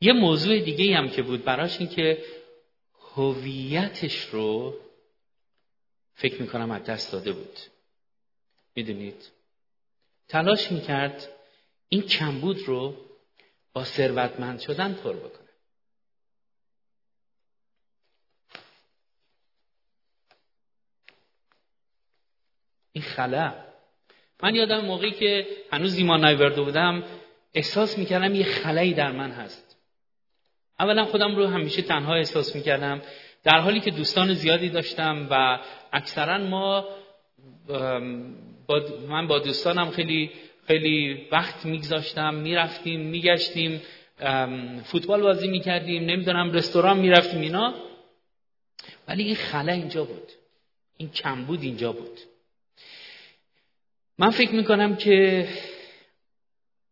یه 0.00 0.12
موضوع 0.12 0.61
دیگه 0.61 0.97
هم 0.97 1.09
که 1.09 1.23
بود 1.23 1.45
براش 1.45 1.81
این 1.81 1.88
که 1.88 2.25
هویتش 3.17 4.21
رو 4.21 4.75
فکر 6.14 6.43
می‌کنم 6.43 6.71
از 6.71 6.85
دست 6.85 7.12
داده 7.12 7.33
بود. 7.33 7.59
می‌دونید؟ 8.75 9.31
تلاش 10.28 10.73
می‌کرد 10.73 11.28
این 11.88 12.02
کمبود 12.02 12.59
رو 12.59 12.95
با 13.73 13.85
ثروتمند 13.85 14.61
شدن 14.61 14.95
پر 14.95 15.17
بکنه. 15.17 15.49
این 22.93 23.05
خلا 23.05 23.55
من 24.43 24.55
یادم 24.55 24.85
موقعی 24.85 25.11
که 25.11 25.47
هنوز 25.73 25.99
ایمان 25.99 26.25
نیورده 26.25 26.62
بودم 26.62 27.05
احساس 27.55 27.99
می‌کردم 27.99 28.35
یه 28.35 28.45
خلایی 28.45 28.95
در 28.95 29.12
من 29.12 29.31
هست. 29.31 29.67
اولا 30.80 31.04
خودم 31.04 31.37
رو 31.37 31.47
همیشه 31.47 31.82
تنها 31.82 32.14
احساس 32.14 32.56
می‌کردم 32.56 33.02
در 33.44 33.61
حالی 33.61 33.80
که 33.80 33.90
دوستان 33.90 34.35
زیادی 34.35 34.68
داشتم 34.68 35.26
و 35.30 35.58
اکثرا 35.92 36.38
ما 36.38 36.88
با 38.66 38.82
من 39.08 39.26
با 39.26 39.38
دوستانم 39.38 39.90
خیلی 39.90 40.30
خیلی 40.66 41.26
وقت 41.32 41.66
میگذاشتم 41.66 42.35
می‌رفتیم 42.35 43.00
میگشتیم 43.00 43.82
فوتبال 44.85 45.23
بازی 45.23 45.49
می‌کردیم 45.49 46.04
نمی‌دونم 46.04 46.52
رستوران 46.52 46.99
می‌رفتیم 46.99 47.40
اینا. 47.40 47.75
ولی 49.08 49.23
این 49.23 49.35
خلا 49.35 49.73
اینجا 49.73 50.04
بود. 50.04 50.32
این 50.97 51.11
کمبود 51.11 51.62
اینجا 51.62 51.92
بود. 51.92 52.20
من 54.18 54.30
فکر 54.30 54.54
می‌کنم 54.54 54.97
که 54.97 55.49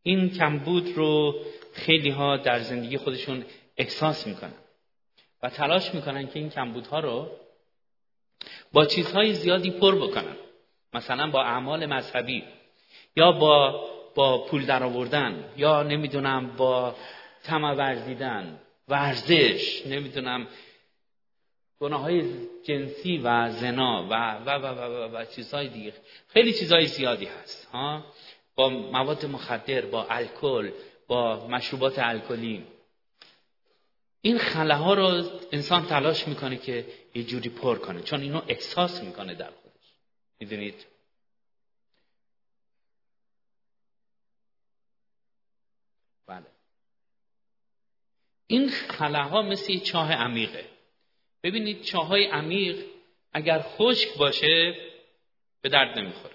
این 0.02 0.30
کمبود 0.30 0.96
رو 0.96 1.34
خیلی 1.72 2.10
ها 2.10 2.36
در 2.36 2.58
زندگی 2.58 2.96
خودشون 2.96 3.44
احساس 3.76 4.26
می‌کنن 4.26 4.54
و 5.42 5.50
تلاش 5.50 5.94
می‌کنن 5.94 6.26
که 6.26 6.38
این 6.38 6.50
کمبودها 6.50 7.00
رو 7.00 7.30
با 8.72 8.86
چیزهای 8.86 9.34
زیادی 9.34 9.70
پر 9.70 9.94
بکنن. 9.94 10.36
مثلا 10.92 11.30
با 11.30 11.42
اعمال 11.42 11.86
مذهبی 11.86 12.44
یا 13.16 13.32
با 13.32 13.86
با 14.14 14.44
پول 14.44 14.66
درآوردن 14.66 15.52
یا 15.56 15.82
نمی‌دونم 15.82 16.56
با 16.56 16.96
طمع 17.42 17.74
ورزیدن 17.74 18.60
ورزش 18.88 19.86
نمی‌دونم 19.86 20.46
گناه 21.80 22.00
های 22.00 22.46
جنسی 22.64 23.18
و 23.18 23.50
زنا 23.50 24.06
و 24.10 24.14
و 24.46 24.50
و 24.50 24.66
و, 24.66 24.80
و, 24.80 25.16
و 25.16 25.24
چیزهای 25.24 25.68
دیگه. 25.68 25.92
خیلی 26.28 26.52
چیزهای 26.52 26.86
زیادی 26.86 27.24
هست 27.24 27.68
ها. 27.72 28.04
با 28.54 28.68
مواد 28.68 29.26
مخدر 29.26 29.80
با 29.80 30.06
الکل 30.10 30.70
با 31.06 31.46
مشروبات 31.46 31.98
الکلی. 31.98 32.66
این 34.20 34.38
خلاها 34.38 34.94
رو 34.94 35.24
انسان 35.52 35.86
تلاش 35.86 36.28
می‌کنه 36.28 36.56
که 36.56 36.86
یه 37.14 37.24
جوری 37.24 37.48
پر 37.48 37.78
کنه 37.78 38.02
چون 38.02 38.20
اینو 38.20 38.42
احساس 38.48 39.02
می‌کنه 39.02 39.34
در 39.34 39.50
خودش. 39.50 39.94
می‌دونید؟ 40.40 40.86
بله. 46.26 46.46
این 48.46 48.70
خلاها 48.70 49.42
مثل 49.42 49.78
چاه 49.78 50.12
عمیقه. 50.12 50.64
ببینید 51.42 51.82
چاه 51.82 52.06
های 52.06 52.24
عمیق 52.24 52.84
اگر 53.32 53.62
خشک 53.62 54.18
باشه 54.18 54.74
به 55.60 55.68
درد 55.68 55.98
نمی‌خوره. 55.98 56.34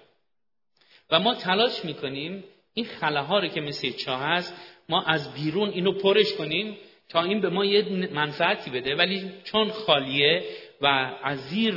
و 1.10 1.20
ما 1.20 1.34
تلاش 1.34 1.84
می‌کنیم 1.84 2.44
این 2.74 2.84
خلاها 2.84 3.38
رو 3.38 3.48
که 3.48 3.60
مثل 3.60 3.90
چاه 3.90 4.20
هست 4.20 4.54
ما 4.88 5.02
از 5.02 5.34
بیرون 5.34 5.68
اینو 5.70 5.92
پرش 5.92 6.32
کنیم 6.32 6.78
تا 7.12 7.22
این 7.22 7.40
به 7.40 7.48
ما 7.48 7.64
یه 7.64 8.08
منفعتی 8.12 8.70
بده. 8.70 8.94
ولی 8.94 9.32
چون 9.44 9.70
خالیه 9.70 10.44
و 10.80 10.86
از 11.22 11.48
زیر 11.48 11.74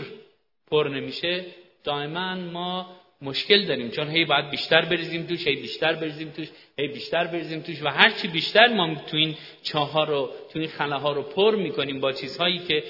پر 0.67 0.87
نمیشه 0.93 1.45
دائما 1.83 2.35
ما 2.35 3.01
مشکل 3.21 3.65
داریم. 3.65 3.89
چون 3.89 4.09
هی 4.09 4.25
باید 4.25 4.49
بیشتر 4.49 4.85
بریزیم 4.85 5.25
توش 5.25 5.47
هی 5.47 5.55
بیشتر 5.55 5.93
بریزیم 5.93 6.29
توش 6.29 6.47
هی 6.77 6.87
بیشتر 6.87 7.27
بریزیم 7.27 7.61
توش 7.61 7.81
و 7.81 7.87
هرچی 7.87 8.27
بیشتر 8.27 8.67
ما 8.67 8.95
تو 8.95 9.17
این 9.17 9.37
چاه 9.63 10.07
رو 10.07 10.31
تو 10.53 10.59
این 10.59 10.67
خله 10.67 10.95
ها 10.95 11.13
رو 11.13 11.21
پر 11.21 11.55
می‌کنیم 11.55 11.99
با 11.99 12.11
چیزهایی 12.11 12.59
که 12.59 12.83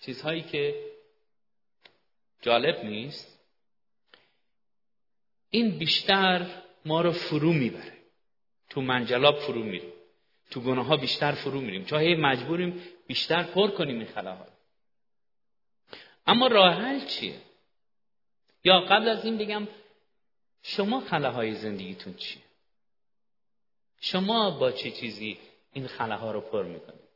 چیزهایی 0.00 0.42
که 0.42 0.74
جالب 2.42 2.84
نیست 2.84 3.40
این 5.50 5.78
بیشتر 5.78 6.46
ما 6.84 7.00
رو 7.00 7.12
فرو 7.12 7.52
می‌بره. 7.52 7.92
تو 8.70 8.80
منجلاب 8.80 9.36
فرو 9.36 9.62
میریم 9.62 9.92
تو 10.50 10.60
گناه 10.60 10.86
ها 10.86 10.96
بیشتر 10.96 11.32
فرو 11.32 11.60
میریم. 11.60 11.84
چون 11.84 12.00
هی 12.00 12.14
مجبوریم 12.14 12.82
بیشتر 13.06 13.42
پر 13.42 13.70
کنیم 13.70 13.98
این 13.98 14.08
خلاها. 14.08 14.46
اما 16.26 16.46
راه 16.46 16.74
حل 16.74 17.06
چیه؟ 17.06 17.40
یا 18.64 18.80
قبل 18.80 19.08
از 19.08 19.24
این 19.24 19.38
بگم 19.38 19.68
شما 20.62 21.00
خلاهای 21.00 21.54
زندگیتون 21.54 22.14
چیه؟ 22.14 22.42
شما 24.00 24.50
با 24.50 24.72
چه 24.72 24.90
چیزی 24.90 25.38
این 25.72 25.86
خلاها 25.86 26.32
رو 26.32 26.40
پر 26.40 26.62
می‌کنید؟ 26.62 27.06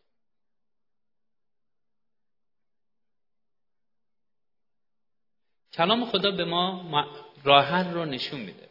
کلام 5.73 6.05
خدا 6.05 6.31
به 6.31 6.45
ما 6.45 7.05
راه 7.45 7.65
حل 7.65 7.95
رو 7.95 8.05
نشون 8.05 8.41
میده. 8.41 8.69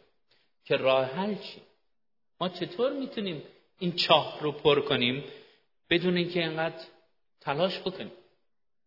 که 0.64 0.76
راه 0.76 1.04
حل 1.04 1.34
چی 1.34 1.62
ما 2.40 2.48
چطور 2.48 2.92
می‌تونیم 2.92 3.42
این 3.80 3.96
چاه 3.96 4.38
رو 4.40 4.52
پر 4.52 4.80
کنیم 4.80 5.24
بدون 5.90 6.16
اینکه 6.16 6.40
اینقدر 6.40 6.84
تلاش 7.40 7.78
بکنیم. 7.78 8.12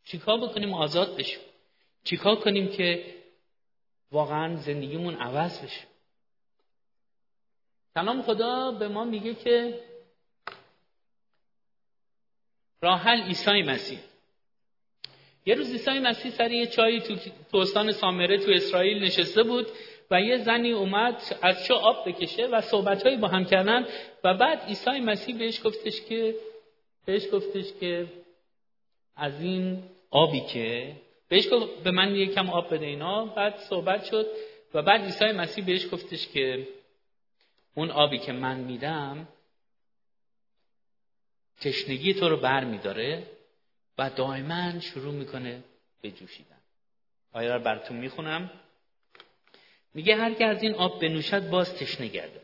چیکار 0.06 0.38
بکنیم؟ 0.38 0.74
آزاد 0.74 1.18
بشیم. 1.18 1.40
چیکار 2.04 2.36
کنیم 2.36 2.68
که 2.68 3.16
واقعا 4.12 4.56
زندگیمون 4.56 5.16
عوض 5.16 5.62
بشه؟ 5.62 5.88
کلام 7.96 8.22
خدا 8.22 8.72
به 8.72 8.88
ما 8.88 9.04
میگه 9.04 9.34
که 9.36 9.80
راحل 12.82 13.22
عیسی 13.22 13.62
مسیح. 13.62 14.00
یه 15.46 15.56
روز 15.56 15.72
عیسی 15.72 16.00
مسیح 16.00 16.32
سر 16.32 16.52
یه 16.52 16.68
چایی 16.68 17.02
تو 17.02 17.16
توستان 17.52 17.92
سامره 17.92 18.38
تو 18.38 18.52
اسرائیل 18.52 19.04
نشسته 19.04 19.44
بود. 19.44 19.68
و 20.12 20.22
یه 20.22 20.38
زنی 20.38 20.72
اومد 20.72 21.22
از 21.42 21.66
چه 21.66 21.74
آب 21.74 22.10
بکشه 22.10 22.48
و 22.48 22.62
صحبتهایی 22.62 23.18
با 23.18 23.28
هم 23.28 23.46
کردن 23.46 23.86
و 24.24 24.34
بعد 24.34 24.60
عیسی 24.60 25.00
مسیح 25.00 25.38
بهش 25.38 25.66
گفتش 25.66 26.02
که 26.02 26.36
بهش 27.06 27.24
گفتش 27.34 27.66
که 27.80 28.08
از 29.16 29.42
این 29.42 29.84
آبی 30.10 30.42
که 30.42 30.96
بهش 31.30 31.48
گفت 31.52 31.84
به 31.84 31.92
من 31.92 32.16
یکم 32.16 32.50
آب 32.50 32.74
بده 32.74 32.86
اینا 32.86 33.26
بعد 33.26 33.58
صحبت 33.58 34.06
شد 34.06 34.28
و 34.74 34.82
بعد 34.82 35.02
عیسی 35.02 35.26
مسیح 35.26 35.66
بهش 35.66 35.88
گفتش 35.92 36.28
که 36.28 36.68
اون 37.76 37.92
آبی 37.92 38.18
که 38.18 38.32
من 38.32 38.58
میدم 38.58 39.28
تشنگی 41.62 42.14
تو 42.14 42.30
رو 42.30 42.38
بر 42.38 42.64
میداره 42.64 43.24
و 43.98 44.10
دائما 44.10 44.80
شروع 44.80 45.14
می‌کنه 45.14 45.64
به 46.02 46.12
جوشیدن. 46.12 46.58
آیا 47.34 47.56
رو 47.56 47.64
براتون 47.64 47.98
می‌خونم؟ 47.98 48.52
میگه 49.94 50.16
هر 50.16 50.34
که 50.34 50.46
از 50.46 50.64
این 50.64 50.76
آب 50.76 51.02
بنوشد 51.02 51.50
باز 51.50 51.76
تشنه 51.76 52.08
گردد. 52.08 52.44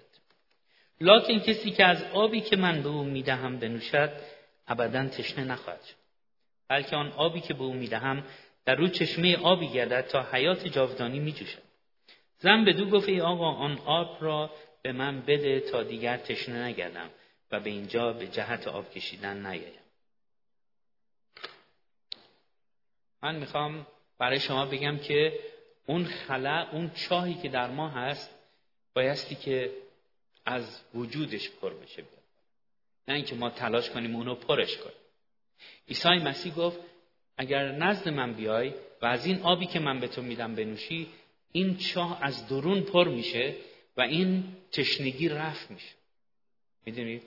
لکن 1.01 1.39
کسی 1.39 1.71
که 1.71 1.85
از 1.85 2.03
آبی 2.03 2.41
که 2.41 2.55
من 2.55 2.81
به 2.81 2.89
او 2.89 3.03
می‌دهم 3.03 3.59
بنوشد 3.59 4.11
ابدا 4.67 5.07
تشنه 5.07 5.43
نخواهد 5.43 5.83
شد. 5.83 5.95
بلکه 6.67 6.95
آن 6.95 7.11
آبی 7.11 7.41
که 7.41 7.53
به 7.53 7.63
او 7.63 7.73
می‌دهم 7.73 8.23
در 8.65 8.75
رو 8.75 8.87
چشمه 8.87 9.37
آبی 9.37 9.67
گردد 9.67 10.07
تا 10.07 10.27
حیات 10.31 10.67
جاودانی 10.67 11.19
میجوشد. 11.19 11.61
زن 12.37 12.65
به 12.65 12.73
دو 12.73 12.89
گفت 12.89 13.09
ای 13.09 13.21
آقا 13.21 13.51
آن 13.51 13.79
آب 13.85 14.17
را 14.21 14.51
به 14.81 14.91
من 14.91 15.21
بده 15.21 15.59
تا 15.59 15.83
دیگر 15.83 16.17
تشنه 16.17 16.63
نگردم 16.63 17.09
و 17.51 17.59
به 17.59 17.69
اینجا 17.69 18.13
به 18.13 18.27
جهت 18.27 18.67
آب 18.67 18.91
کشیدن 18.91 19.45
نیایم. 19.45 19.79
من 23.23 23.35
می‌خوام 23.35 23.87
برای 24.17 24.39
شما 24.39 24.65
بگم 24.65 24.97
که 24.97 25.39
اون 25.89 26.05
خلا 26.05 26.67
اون 26.71 26.91
چاهی 26.95 27.33
که 27.33 27.49
در 27.49 27.71
ما 27.71 27.89
هست 27.89 28.29
بایستی 28.95 29.35
که 29.35 29.71
از 30.45 30.81
وجودش 30.95 31.49
پر 31.49 31.73
بشه 31.73 32.01
بیاد. 32.01 32.23
نه 33.07 33.15
اینکه 33.15 33.35
ما 33.35 33.49
تلاش 33.49 33.89
کنیم 33.89 34.15
اونو 34.15 34.35
پرش 34.35 34.77
کنیم. 34.77 34.95
عیسی 35.87 36.09
مسیح 36.09 36.53
گفت 36.53 36.79
اگر 37.37 37.71
نزد 37.71 38.09
من 38.09 38.33
بیای 38.33 38.73
و 39.01 39.05
از 39.05 39.25
این 39.25 39.41
آبی 39.41 39.65
که 39.65 39.79
من 39.79 39.99
به 39.99 40.07
تو 40.07 40.21
میدم 40.21 40.55
بنوشی 40.55 41.07
این 41.51 41.77
چاه 41.77 42.19
از 42.21 42.47
درون 42.47 42.81
پر 42.81 43.07
میشه 43.07 43.55
و 43.97 44.01
این 44.01 44.43
تشنگی 44.71 45.29
رفت 45.29 45.71
میشه. 45.71 45.95
می‌دونید؟ 46.85 47.23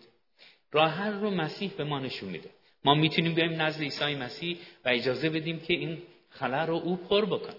راه 0.73 1.09
رو 1.09 1.31
مسیح 1.31 1.71
به 1.71 1.85
ما 1.85 1.99
نشون 1.99 2.28
میده. 2.28 2.50
ما 2.85 2.95
می‌تونیم 2.95 3.35
بیایم 3.35 3.62
نزد 3.62 3.83
عیسی 3.83 4.14
مسیح 4.14 4.57
و 4.85 4.88
اجازه 4.88 5.31
بدیم 5.31 5.61
که 5.61 5.75
این 5.75 6.02
خلا 6.31 6.64
رو 6.64 6.75
او 6.75 6.97
پر 6.97 7.25
بکنه. 7.25 7.57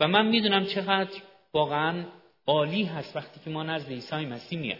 و 0.00 0.08
من 0.08 0.26
می‌دونم 0.26 0.66
چقدر 0.66 1.22
واقعا 1.52 2.04
عالی 2.46 2.84
هست 2.84 3.16
وقتی 3.16 3.40
که 3.44 3.50
ما 3.50 3.62
نزد 3.62 3.88
عیسی 3.88 4.16
مسیح 4.16 4.58
میایم 4.58 4.78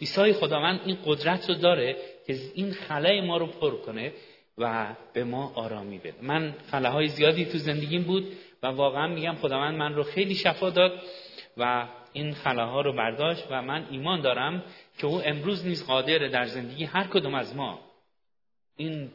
عیسی 0.00 0.32
خداوند 0.32 0.80
این 0.84 0.98
قدرت 1.06 1.48
رو 1.48 1.54
داره 1.54 1.96
که 2.26 2.36
این 2.54 2.72
خلای 2.72 3.20
ما 3.20 3.36
رو 3.36 3.46
پر 3.46 3.76
کنه 3.76 4.12
و 4.58 4.96
به 5.12 5.24
ما 5.24 5.52
آرامی 5.54 5.98
بده. 5.98 6.14
من 6.22 6.54
خلاهای 6.70 7.08
زیادی 7.08 7.44
تو 7.44 7.58
زندگیم 7.58 8.02
بود 8.02 8.32
و 8.62 8.66
واقعا 8.66 9.06
میگم 9.06 9.34
خداوند 9.34 9.78
من 9.78 9.94
رو 9.94 10.02
خیلی 10.02 10.34
شفا 10.34 10.70
داد 10.70 11.02
و 11.56 11.88
این 12.12 12.34
خلاها 12.34 12.80
رو 12.80 12.92
برداشت 12.92 13.46
و 13.50 13.62
من 13.62 13.86
ایمان 13.90 14.20
دارم 14.20 14.64
که 14.98 15.06
او 15.06 15.22
امروز 15.24 15.66
نیز 15.66 15.86
قادر 15.86 16.18
در 16.18 16.46
زندگی 16.46 16.84
هر 16.84 17.04
کدوم 17.04 17.34
از 17.34 17.56
ما 17.56 17.80
این 18.76 19.10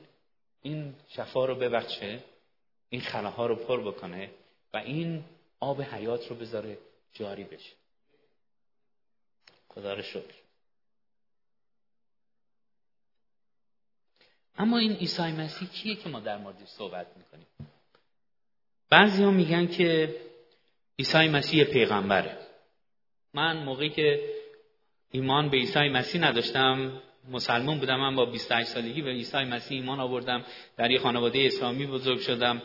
این 0.61 0.93
شفا 1.09 1.45
رو 1.45 1.55
ببخشه 1.55 2.19
این 2.89 3.01
خلاها 3.01 3.47
رو 3.47 3.55
پر 3.55 3.81
بکنه 3.81 4.29
این 4.77 5.23
آب 5.59 5.81
حیات 5.81 6.27
رو 6.27 6.35
بذاره 6.35 6.77
جاری 7.13 7.43
بشه. 7.43 7.73
خدا 9.67 9.93
رو 9.93 10.01
شکر. 10.01 10.33
اما 14.57 14.77
این 14.77 14.91
عیسی 14.91 15.21
مسیح 15.21 15.67
کیه 15.67 15.95
که 15.95 16.09
ما 16.09 16.19
در 16.19 16.37
موردش 16.37 16.67
صحبت 16.67 17.07
می‌کنیم؟ 17.17 17.47
بعضی 18.89 19.23
ها 19.23 19.31
میگن 19.31 19.67
که 19.67 20.15
عیسی 20.99 21.27
مسیح 21.27 21.63
پیغمبره. 21.63 22.37
من 23.33 23.63
موقعی 23.63 23.89
که 23.89 24.33
ایمان 25.11 25.49
به 25.49 25.57
عیسی 25.57 25.89
مسیح 25.89 26.21
نداشتم 26.21 27.01
مسلمان 27.31 27.79
بودم 27.79 27.99
من 27.99 28.15
با 28.15 28.25
28 28.25 28.69
سالگی 28.69 29.01
به 29.01 29.09
عیسی 29.09 29.37
مسیح 29.37 29.79
ایمان 29.81 29.99
آوردم 29.99 30.45
در 30.77 30.91
یه 30.91 30.99
خانواده 30.99 31.39
اسلامی 31.39 31.85
بزرگ 31.85 32.19
شدم. 32.19 32.61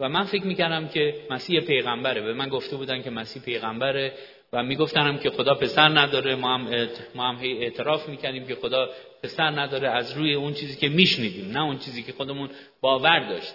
و 0.00 0.08
من 0.08 0.24
فکر 0.24 0.46
می‌کردم 0.46 0.88
که 0.88 1.26
مسیح 1.30 1.60
پیغمبره. 1.60 2.20
به 2.20 2.32
من 2.32 2.48
گفته 2.48 2.76
بودن 2.76 3.02
که 3.02 3.10
مسیح 3.10 3.42
پیغمبره 3.42 4.12
و 4.52 4.62
میگفتنم 4.62 5.18
که 5.18 5.30
خدا 5.30 5.54
پسر 5.54 5.88
نداره. 5.88 6.34
ما 6.34 6.54
هم, 6.54 6.88
ما 7.14 7.28
هم 7.28 7.38
اعتراف 7.42 8.08
می‌کردیم 8.08 8.46
که 8.46 8.54
خدا 8.54 8.90
پسر 9.22 9.50
نداره. 9.50 9.90
از 9.90 10.12
روی 10.12 10.34
اون 10.34 10.54
چیزی 10.54 10.76
که 10.76 10.88
میشنیدیم 10.88 11.50
نه 11.50 11.62
اون 11.62 11.78
چیزی 11.78 12.02
که 12.02 12.12
خودمون 12.12 12.50
باور 12.80 13.28
داشت 13.28 13.54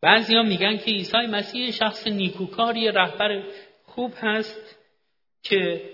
بعضی 0.00 0.36
ها 0.36 0.42
میگن 0.42 0.76
که 0.76 0.84
عیسی 0.84 1.26
مسیح 1.30 1.70
شخص 1.70 2.06
نیکوکاری 2.06 2.88
رهبر 2.88 3.42
خوب 3.84 4.12
هست 4.16 4.78
که 5.42 5.90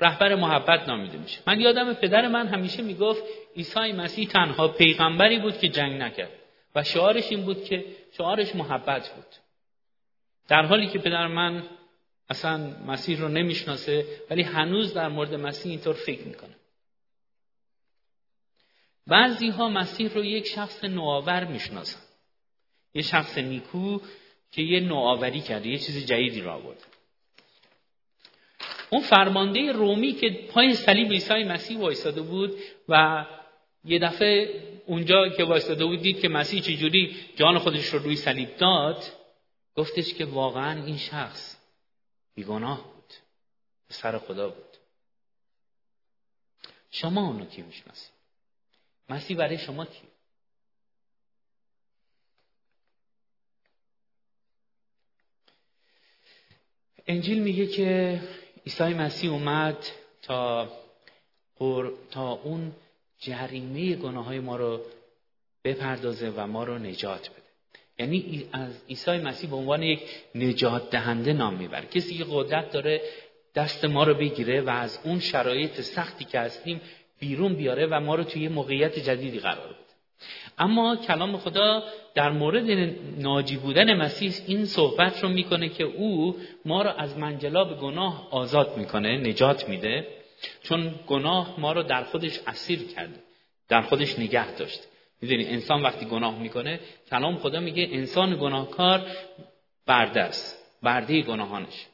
رهبر 0.00 0.34
محبت 0.34 0.88
نامیده 0.88 1.18
میشه. 1.18 1.38
من 1.46 1.60
یادم 1.60 1.94
پدر 1.94 2.28
من 2.28 2.46
همیشه 2.46 2.82
می‌گفت 2.82 3.22
عیسی 3.56 3.92
مسیح 3.92 4.28
تنها 4.28 4.68
پیغمبری 4.68 5.38
بود 5.38 5.58
که 5.58 5.68
جنگ 5.68 6.02
نکرد. 6.02 6.30
و 6.76 6.82
شعارش 6.82 7.30
این 7.30 7.42
بود 7.42 7.64
که 7.64 7.84
شعارش 8.12 8.54
محبت 8.54 9.08
بود. 9.14 9.26
در 10.48 10.66
حالی 10.66 10.86
که 10.86 10.98
پدر 10.98 11.26
من 11.26 11.62
اصلا 12.28 12.56
مسیح 12.86 13.20
رو 13.20 13.28
نمی‌شناسه 13.28 14.06
ولی 14.30 14.42
هنوز 14.42 14.94
در 14.94 15.08
مورد 15.08 15.34
مسیح 15.34 15.70
اینطور 15.70 15.94
فکر 15.94 16.22
می‌کنه. 16.22 16.56
بعضی 19.06 19.48
ها 19.48 19.68
مسیح 19.68 20.12
رو 20.12 20.24
یک 20.24 20.46
شخص 20.46 20.84
نوآور 20.84 21.44
می‌شناسن. 21.44 22.00
یه 22.94 23.02
شخص 23.02 23.38
نیکو 23.38 23.98
که 24.52 24.62
یه 24.62 24.80
نوآوری 24.80 25.40
کرده 25.40 25.68
یه 25.68 25.78
چیز 25.78 26.06
جدیدی 26.06 26.40
را 26.40 26.54
آورده. 26.54 26.84
اون 28.90 29.02
فرمانده 29.02 29.72
رومی 29.72 30.12
که 30.12 30.46
پای 30.50 30.74
صلیب 30.74 31.12
عیسی 31.12 31.44
مسیح 31.44 31.78
وایستاده 31.78 32.20
بود 32.20 32.54
و 32.88 33.24
یه 33.86 33.98
دفعه 33.98 34.62
اونجا 34.86 35.28
که 35.28 35.44
وایستاده 35.44 35.84
بود 35.84 36.02
دید 36.02 36.20
که 36.20 36.28
مسیح 36.28 36.60
چجوری 36.60 37.16
جان 37.36 37.58
خودش 37.58 37.86
رو 37.86 37.98
روی 37.98 38.16
صلیب 38.16 38.56
داد. 38.56 39.04
گفتش 39.76 40.14
که 40.14 40.24
واقعا 40.24 40.84
این 40.84 40.96
شخص 40.96 41.56
بیگناه 42.34 42.84
بود. 42.84 43.14
سر 43.88 44.18
خدا 44.18 44.48
بود. 44.48 44.76
شما 46.90 47.26
اونو 47.26 47.44
کی 47.44 47.62
می‌شناسید؟ 47.62 48.12
مسیح 49.08 49.36
برای 49.36 49.58
شما 49.58 49.84
کی 49.84 50.02
انجیل 57.06 57.42
میگه 57.42 57.66
که 57.66 58.20
عیسی 58.66 58.84
مسیح 58.84 59.30
اومد 59.30 59.86
تا 60.22 60.68
تا 62.10 62.32
اون 62.32 62.72
جریمه 63.18 63.94
گناه 63.94 64.24
های 64.24 64.40
ما 64.40 64.56
رو 64.56 64.80
بپردازه 65.64 66.32
و 66.36 66.46
ما 66.46 66.64
رو 66.64 66.78
نجات 66.78 67.30
بده. 67.30 67.42
یعنی 67.98 68.48
از 68.52 68.82
عیسی 68.88 69.10
مسیح 69.10 69.50
به 69.50 69.56
عنوان 69.56 69.82
یک 69.82 70.00
نجات 70.34 70.90
دهنده 70.90 71.32
نام 71.32 71.54
می‌بره. 71.54 71.86
کسی 71.86 72.18
که 72.18 72.24
قدرت 72.30 72.70
داره 72.70 73.02
دست 73.54 73.84
ما 73.84 74.04
رو 74.04 74.14
بگیره 74.14 74.60
و 74.60 74.70
از 74.70 74.98
اون 75.04 75.20
شرایط 75.20 75.80
سختی 75.80 76.24
که 76.24 76.40
هستیم 76.40 76.80
بیرون 77.18 77.54
بیاره 77.54 77.86
و 77.86 78.00
ما 78.00 78.14
رو 78.14 78.24
توی 78.24 78.48
موقعیت 78.48 78.98
جدیدی 78.98 79.38
قرار 79.38 79.66
بده. 79.66 79.76
اما 80.58 80.96
کلام 80.96 81.36
خدا 81.36 81.82
در 82.14 82.30
مورد 82.30 82.94
ناجی 83.18 83.56
بودن 83.56 83.94
مسیح 83.94 84.32
این 84.46 84.64
صحبت 84.64 85.22
رو 85.22 85.28
می‌کنه 85.28 85.68
که 85.68 85.84
او 85.84 86.36
ما 86.64 86.82
رو 86.82 86.90
از 86.90 87.18
منجلاب 87.18 87.80
گناه 87.80 88.28
آزاد 88.30 88.76
می‌کنه 88.76 89.18
نجات 89.18 89.68
میده. 89.68 90.06
چون 90.62 90.94
گناه 91.06 91.60
ما 91.60 91.72
رو 91.72 91.82
در 91.82 92.04
خودش 92.04 92.40
اسیر 92.46 92.78
کرده 92.88 93.22
در 93.68 93.82
خودش 93.82 94.18
نگه 94.18 94.56
داشت. 94.56 94.80
می‌دونی 95.22 95.46
انسان 95.46 95.82
وقتی 95.82 96.06
گناه 96.06 96.38
می‌کنه 96.38 96.80
کلام 97.10 97.36
خدا 97.36 97.60
میگه 97.60 97.88
انسان 97.90 98.36
گناهکار 98.40 99.06
برده 99.86 100.20
است 100.20 100.78
برده 100.82 101.22
گناهانش. 101.22 101.86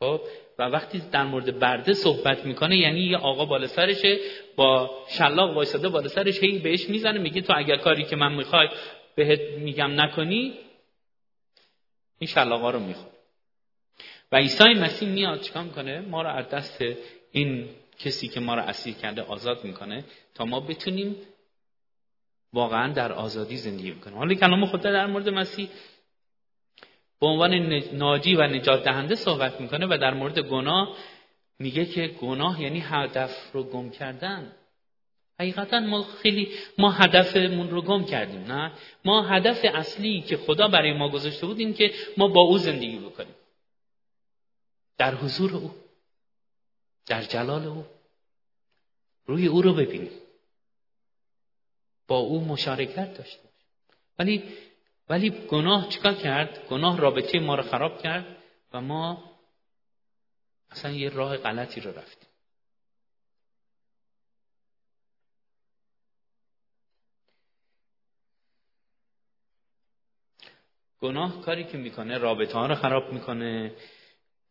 خب؟ 0.00 0.20
و 0.58 0.62
وقتی 0.62 1.02
در 1.12 1.24
مورد 1.24 1.58
برده 1.58 1.92
صحبت 1.92 2.44
می‌کنه 2.44 2.76
یعنی 2.76 3.00
یه 3.00 3.16
آقا 3.16 3.44
بالا 3.44 3.66
سرشه 3.66 4.18
با 4.56 4.90
شلاق 5.08 5.56
وایساده 5.56 5.88
بالا 5.88 6.08
سرش 6.08 6.42
هی 6.42 6.58
بهش 6.58 6.88
می‌زنه 6.88 7.18
میگه 7.18 7.40
تو 7.40 7.52
اگر 7.56 7.76
کاری 7.76 8.04
که 8.04 8.16
من 8.16 8.32
می‌خوای 8.32 8.68
بهت 9.14 9.40
میگم 9.40 10.00
نکنی 10.00 10.58
این 12.18 12.28
شلاقا 12.28 12.70
رو 12.70 12.78
می‌خواد 12.78 13.12
و 14.32 14.36
عیسی 14.36 14.64
مسیح 14.64 15.08
میاد 15.08 15.40
چیکار 15.40 15.62
می‌کنه؟ 15.62 16.00
ما 16.00 16.22
رو 16.22 16.28
از 16.28 16.48
دست 16.48 16.82
این 17.32 17.68
کسی 17.98 18.28
که 18.28 18.40
ما 18.40 18.54
رو 18.54 18.62
اسیر 18.62 18.94
کرده 18.94 19.22
آزاد 19.22 19.64
می‌کنه 19.64 20.04
تا 20.34 20.44
ما 20.44 20.60
بتونیم 20.60 21.16
واقعا 22.52 22.92
در 22.92 23.12
آزادی 23.12 23.56
زندگی 23.56 23.92
کنیم 23.92 24.18
حالا 24.18 24.34
کلام 24.34 24.66
خدا 24.66 24.92
در 24.92 25.06
مورد 25.06 25.28
مسیح 25.28 25.68
به 27.20 27.26
عنوان 27.26 27.54
ناجی 27.92 28.34
و 28.34 28.42
نجات 28.46 28.84
دهنده 28.84 29.14
صحبت 29.14 29.60
می‌کنه 29.60 29.86
و 29.86 29.98
در 29.98 30.14
مورد 30.14 30.38
گناه 30.38 30.96
میگه 31.58 31.84
که 31.84 32.06
گناه 32.06 32.62
یعنی 32.62 32.80
هدف 32.80 33.52
رو 33.52 33.62
گم 33.62 33.90
کردن. 33.90 34.52
حقیقتا 35.40 35.80
ما 35.80 36.02
خیلی 36.02 36.48
ما 36.78 36.90
هدفمون 36.90 37.70
رو 37.70 37.82
گم 37.82 38.04
کردیم 38.04 38.44
نه؟ 38.52 38.72
ما 39.04 39.22
هدف 39.22 39.64
اصلی 39.74 40.20
که 40.20 40.36
خدا 40.36 40.68
برای 40.68 40.92
ما 40.92 41.08
گذاشته 41.08 41.46
بود 41.46 41.58
این 41.58 41.74
که 41.74 41.92
ما 42.16 42.28
با 42.28 42.40
او 42.40 42.58
زندگی 42.58 42.98
بکنیم. 42.98 43.34
در 44.98 45.14
حضور 45.14 45.54
او. 45.54 45.70
در 47.06 47.22
جلال 47.22 47.66
او. 47.66 47.84
روی 49.26 49.46
او 49.46 49.62
رو 49.62 49.74
ببینیم 49.74 50.20
با 52.06 52.16
او 52.18 52.44
مشارکت 52.44 53.14
داشته 53.14 53.48
ولی 54.18 54.54
ولی 55.08 55.30
گناه 55.30 55.88
چیکار 55.88 56.14
کرد؟ 56.14 56.66
گناه 56.68 56.98
رابطه 56.98 57.38
ما 57.38 57.54
رو 57.54 57.62
خراب 57.62 58.02
کرد 58.02 58.36
و 58.72 58.80
ما 58.80 59.32
اصلا 60.70 60.90
یه 60.90 61.08
راه 61.08 61.36
غلطی 61.36 61.80
رو 61.80 61.90
رفتیم. 61.90 62.28
گناه 71.00 71.40
کاری 71.40 71.64
که 71.64 71.78
می‌کنه 71.78 72.18
رابطه 72.18 72.52
ها 72.52 72.66
رو 72.66 72.74
خراب 72.74 73.12
می‌کنه. 73.12 73.74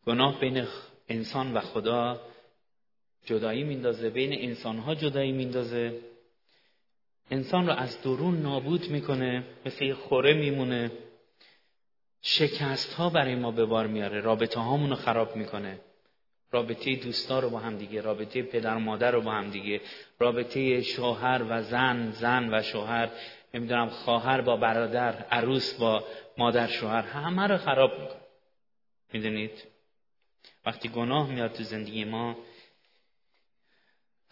گناه 0.06 0.40
بین 0.40 0.66
انسان 1.08 1.54
و 1.54 1.60
خدا 1.60 2.20
جدایی 3.24 3.64
میندازه 3.64 4.10
بین 4.10 4.32
انسان 4.32 4.78
ها 4.78 4.94
جدایی 4.94 5.32
میندازه. 5.32 6.00
انسان 7.30 7.66
رو 7.66 7.72
از 7.72 8.02
درون 8.02 8.42
نابود 8.42 8.90
می‌کنه 8.90 9.44
مثل 9.66 9.84
یه 9.84 9.94
خوره 9.94 10.34
میمونه. 10.34 10.90
شکست 12.22 12.94
ها 12.94 13.10
برای 13.10 13.34
ما 13.34 13.50
به 13.50 13.64
بار 13.64 13.86
میاره 13.86 14.20
رابطه 14.20 14.60
هامون 14.60 14.90
رو 14.90 14.96
خراب 14.96 15.36
می‌کنه. 15.36 15.78
رابطه 16.52 16.96
دوستا 16.96 17.38
رو 17.38 17.50
با 17.50 17.58
هم 17.58 17.76
دیگه 17.76 18.00
رابطه 18.00 18.42
پدر 18.42 18.76
مادر 18.76 19.10
رو 19.10 19.20
با 19.20 19.32
هم 19.32 19.50
دیگه. 19.50 19.80
رابطه 20.18 20.82
شوهر 20.82 21.42
و 21.48 21.62
زن 21.62 22.10
زن 22.10 22.54
و 22.54 22.62
شوهر 22.62 23.10
نمی‌دونم 23.54 23.88
خواهر 23.88 24.40
با 24.40 24.56
برادر 24.56 25.12
عروس 25.12 25.74
با 25.74 26.04
مادر 26.38 26.66
شوهر 26.66 27.02
همه 27.02 27.46
رو 27.46 27.56
خراب 27.56 27.92
می‌کنه. 27.92 28.20
می‌دونید؟ 29.12 29.64
وقتی 30.66 30.88
گناه 30.88 31.30
میاد 31.30 31.52
تو 31.52 31.62
زندگی 31.62 32.04
ما 32.04 32.36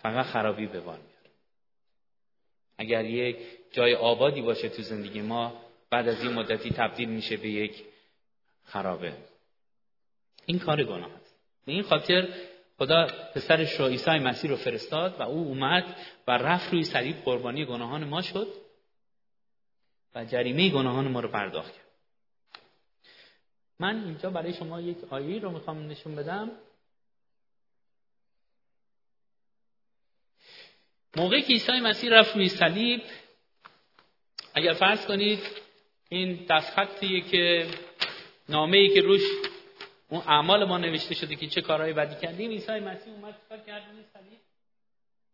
فقط 0.03 0.27
خرابی 0.27 0.67
به 0.67 0.81
بار 0.81 0.99
میاره 0.99 1.31
اگر 2.79 3.05
یک 3.05 3.37
جای 3.73 3.95
آبادی 3.95 4.43
باشه 4.43 4.69
تو 4.69 4.83
زندگی 4.83 5.21
ما 5.21 5.53
بعد 5.91 6.09
از 6.09 6.23
این 6.23 6.33
مدتی 6.33 6.71
تبدیل 6.71 7.09
میشه 7.09 7.37
به 7.37 7.49
یک 7.49 7.85
خرابه. 8.65 9.13
این 10.47 10.59
کار 10.59 10.85
گناه 10.85 11.15
است. 11.15 11.37
به 11.67 11.73
این 11.73 11.83
خاطر 11.83 12.29
خدا 12.79 13.07
پسرش 13.35 13.73
رو 13.81 13.87
عیسی 13.87 14.11
مسیح 14.11 14.51
رو 14.51 14.57
فرستاد 14.57 15.21
و 15.21 15.23
او 15.23 15.39
اومد 15.39 15.97
و 16.27 16.31
رفت 16.31 16.73
روی 16.73 16.85
صلیب 16.85 17.17
قربانی 17.25 17.65
گناهان 17.65 18.05
ما 18.05 18.23
شد 18.23 18.49
و 20.15 20.25
جریمه 20.25 20.71
گناهان 20.71 21.09
ما 21.09 21.21
رو 21.21 21.29
پرداخت 21.29 21.73
کرد. 21.73 21.87
من 23.79 24.05
اینجا 24.05 24.31
برای 24.31 24.53
شما 24.53 24.81
یک 24.81 24.97
آیه 25.11 25.41
رو 25.41 25.51
می‌خوام 25.51 25.87
نشون 25.87 26.15
بدم. 26.15 26.51
موقعی 31.17 31.43
که 31.43 31.53
عیسی 31.53 31.73
مسیح 31.73 32.11
رفت 32.11 32.37
روی 32.37 32.49
صلیب 32.49 33.03
اگر 34.55 34.73
فرض 34.73 35.07
کنید 35.07 35.39
این 36.09 36.47
دستخطیه 36.51 37.21
که 37.21 37.67
نامه 38.49 38.79
ای 38.79 38.95
که 38.95 39.01
روش 39.01 39.23
اون 40.09 40.21
اعمال 40.21 40.65
ما 40.65 40.79
نوشته 40.79 41.15
شده 41.15 41.37
که 41.37 41.47
چه 41.47 41.61
کارهایی 41.61 41.93
بدی 41.93 42.27
کردیم 42.27 42.51
عیسی 42.51 42.73
مسیح 42.73 43.13
اومد 43.13 43.41
چیکار 43.43 43.59
کرد؟ 43.59 43.91
روی 43.91 44.05
صلیب. 44.13 44.41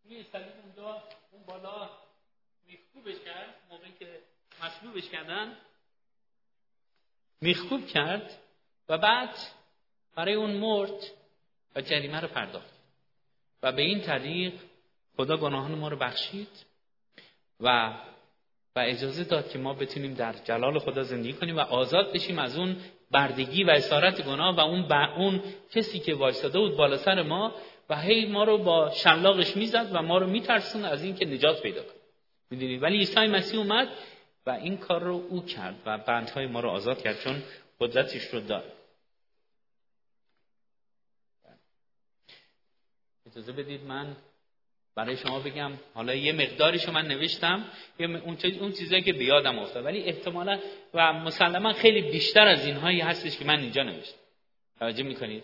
روی 0.05 0.23
صلیب 0.31 0.53
اونجا 0.63 1.03
اون 1.31 1.43
بالا 1.47 1.89
میخکوبش 2.67 3.15
کرد. 3.25 3.55
موقعی 3.69 3.91
که 3.99 4.19
مصلوبش 4.63 5.09
کردن 5.09 5.57
میخکوب 7.41 7.87
کرد 7.87 8.37
و 8.89 8.97
بعد 8.97 9.37
برای 10.15 10.33
اون 10.33 10.51
مرد 10.51 11.03
و 11.75 11.81
جریمه 11.81 12.19
رو 12.19 12.27
پرداخت. 12.27 12.73
و 13.63 13.71
به 13.71 13.81
این 13.81 14.01
طریق 14.01 14.53
خدا 15.17 15.37
گناهان 15.37 15.75
ما 15.75 15.87
رو 15.87 15.97
بخشید 15.97 16.65
و 17.59 17.93
و 18.75 18.79
اجازه 18.79 19.23
داد 19.23 19.49
که 19.49 19.59
ما 19.59 19.73
بتونیم 19.73 20.13
در 20.13 20.33
جلال 20.33 20.79
خدا 20.79 21.03
زندگی 21.03 21.33
کنیم 21.33 21.57
و 21.57 21.59
آزاد 21.59 22.13
بشیم 22.13 22.39
از 22.39 22.57
اون 22.57 22.77
بردگی 23.11 23.63
و 23.63 23.69
اسارت 23.69 24.21
گناه 24.21 24.55
و 24.55 24.59
اون 24.59 24.91
اون 24.91 25.43
کسی 25.71 25.99
که 25.99 26.15
وایساده 26.15 26.59
بود 26.59 26.77
بالا 26.77 26.97
سر 26.97 27.21
ما 27.21 27.55
و 27.89 28.01
هی 28.01 28.25
ما 28.25 28.43
رو 28.43 28.57
با 28.57 28.91
شلاقش 28.91 29.57
می‌زد 29.57 29.89
و 29.93 30.01
ما 30.01 30.17
رو 30.17 30.27
میترسون 30.27 30.85
از 30.85 31.03
اینکه 31.03 31.25
نجات 31.25 31.61
پیدا 31.61 31.81
کنیم 31.81 32.01
می‌دونید 32.49 32.83
ولی 32.83 32.97
عیسی 32.97 33.19
مسیح 33.19 33.59
اومد 33.59 33.87
و 34.45 34.49
این 34.49 34.77
کار 34.77 35.03
رو 35.03 35.25
او 35.29 35.45
کرد 35.45 35.75
و 35.85 35.97
بندهای 35.97 36.47
ما 36.47 36.59
رو 36.59 36.69
آزاد 36.69 37.01
کرد 37.01 37.19
چون 37.19 37.43
قدرتش 37.79 38.23
رو 38.23 38.39
داد. 38.39 38.73
اجازه 43.27 43.51
بدید 43.51 43.83
من 43.83 44.15
برای 44.97 45.17
شما 45.17 45.39
بگم 45.39 45.71
حالا 45.93 46.15
یه 46.15 46.33
مقداریشو 46.33 46.91
من 46.91 47.07
نوشتم 47.07 47.65
اون 47.99 48.37
اون 48.61 48.71
چیزایی 48.71 49.01
که 49.01 49.13
بیادم 49.13 49.59
افتاد. 49.59 49.85
ولی 49.85 50.03
احتمالا 50.03 50.59
و 50.93 51.13
مسلما 51.13 51.73
خیلی 51.73 52.01
بیشتر 52.01 52.47
از 52.47 52.65
اینهایی 52.65 52.99
هستش 52.99 53.37
که 53.37 53.45
من 53.45 53.59
اینجا 53.59 53.83
نوشتم. 53.83 54.17
توجه 54.79 55.03
می‌کنید؟ 55.03 55.43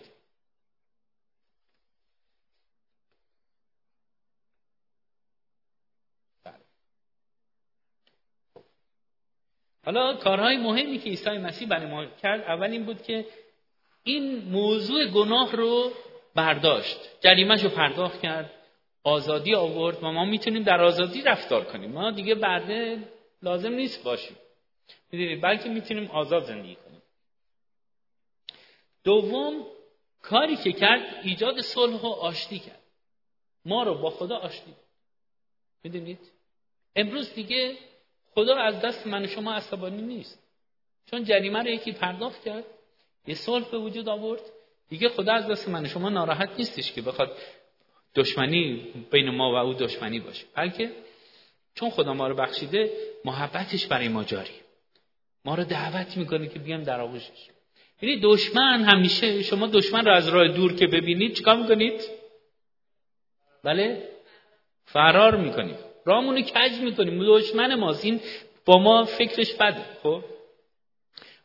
بله. 6.44 6.54
حالا 9.84 10.14
کارهای 10.14 10.56
مهمی 10.56 10.98
که 10.98 11.10
عیسی 11.10 11.30
مسیح 11.30 11.68
برای 11.68 11.86
ما 11.86 12.06
کرد 12.06 12.40
اول 12.40 12.70
این 12.70 12.84
بود 12.84 13.02
که 13.02 13.26
این 14.02 14.44
موضوع 14.44 15.06
گناه 15.06 15.56
رو 15.56 15.92
برداشت 16.34 16.98
جریمش 17.20 17.64
رو 17.64 17.70
پرداخت 17.70 18.22
کرد. 18.22 18.53
آزادی 19.04 19.54
آورد 19.54 20.04
و 20.04 20.12
ما 20.12 20.24
می‌تونیم 20.24 20.62
در 20.62 20.80
آزادی 20.80 21.22
رفتار 21.22 21.64
کنیم. 21.64 21.90
ما 21.90 22.10
دیگه 22.10 22.34
برده 22.34 22.98
لازم 23.42 23.72
نیست 23.72 24.04
باشیم. 24.04 24.36
می‌دونید 25.12 25.42
بلکه 25.42 25.68
می‌تونیم 25.68 26.10
آزاد 26.10 26.44
زندگی 26.44 26.74
کنیم. 26.74 27.02
دوم 29.04 29.66
کاری 30.22 30.56
که 30.56 30.72
کرد 30.72 31.20
ایجاد 31.22 31.60
صلح 31.60 32.00
و 32.00 32.06
آشتی 32.06 32.58
کرد. 32.58 32.82
ما 33.64 33.82
رو 33.82 33.94
با 33.94 34.10
خدا 34.10 34.36
آشتی 34.36 34.74
می‌دونید؟ 35.84 36.18
امروز 36.96 37.34
دیگه 37.34 37.76
خدا 38.34 38.56
از 38.56 38.80
دست 38.80 39.06
من 39.06 39.24
و 39.24 39.26
شما 39.26 39.52
عصبانی 39.52 40.02
نیست. 40.02 40.42
چون 41.10 41.24
جریمه 41.24 41.58
رو 41.58 41.68
یکی 41.68 41.92
پرداخت 41.92 42.44
کرد 42.44 42.64
یه 43.26 43.34
صلح 43.34 43.70
به 43.70 43.78
وجود 43.78 44.08
آورد. 44.08 44.40
دیگه 44.88 45.08
خدا 45.08 45.32
از 45.32 45.48
دست 45.48 45.68
من 45.68 45.84
و 45.84 45.88
شما 45.88 46.08
ناراحت 46.08 46.50
نیستش 46.58 46.92
که 46.92 47.02
بخواد 47.02 47.36
دشمنی 48.14 48.92
بین 49.10 49.30
ما 49.30 49.52
و 49.52 49.54
او 49.54 49.74
دشمنی 49.74 50.20
باشه. 50.20 50.44
بلکه 50.54 50.90
چون 51.74 51.90
خدا 51.90 52.14
ما 52.14 52.28
رو 52.28 52.34
بخشیده 52.34 52.92
محبتش 53.24 53.86
برای 53.86 54.08
ما 54.08 54.24
جاری. 54.24 54.54
ما 55.44 55.54
رو 55.54 55.64
دعوت 55.64 56.16
می‌کنه 56.16 56.48
که 56.48 56.58
بیام 56.58 56.82
در 56.82 57.00
آغوشش. 57.00 57.48
یعنی 58.02 58.20
دشمن 58.20 58.84
همیشه 58.84 59.42
شما 59.42 59.66
دشمن 59.66 60.04
رو 60.04 60.12
از 60.12 60.28
راه 60.28 60.48
دور 60.48 60.74
که 60.74 60.86
ببینید 60.86 61.32
چیکار 61.32 61.56
می‌کنید؟ 61.56 62.00
بله؟ 63.62 64.08
فرار 64.84 65.36
می‌کنید. 65.36 65.76
رامونو 66.04 66.40
کج 66.40 66.72
می‌کنیم. 66.80 67.24
دشمن 67.26 67.74
ماست. 67.74 68.04
این 68.04 68.20
با 68.64 68.78
ما 68.78 69.04
فکرش 69.04 69.52
بده 69.54 69.84
خب؟ 70.02 70.24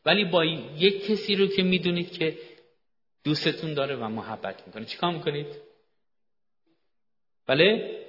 ولی 0.05 0.25
با 0.25 0.45
یک 0.45 1.05
کسی 1.05 1.35
رو 1.35 1.47
که 1.47 1.63
می‌دونید 1.63 2.11
که 2.11 2.37
دوستتون 3.23 3.73
داره 3.73 3.95
و 3.95 4.07
محبت 4.07 4.67
می‌کنه 4.67 4.85
چیکار 4.85 5.11
می‌کنید؟ 5.11 5.68
بله؟ 7.49 7.99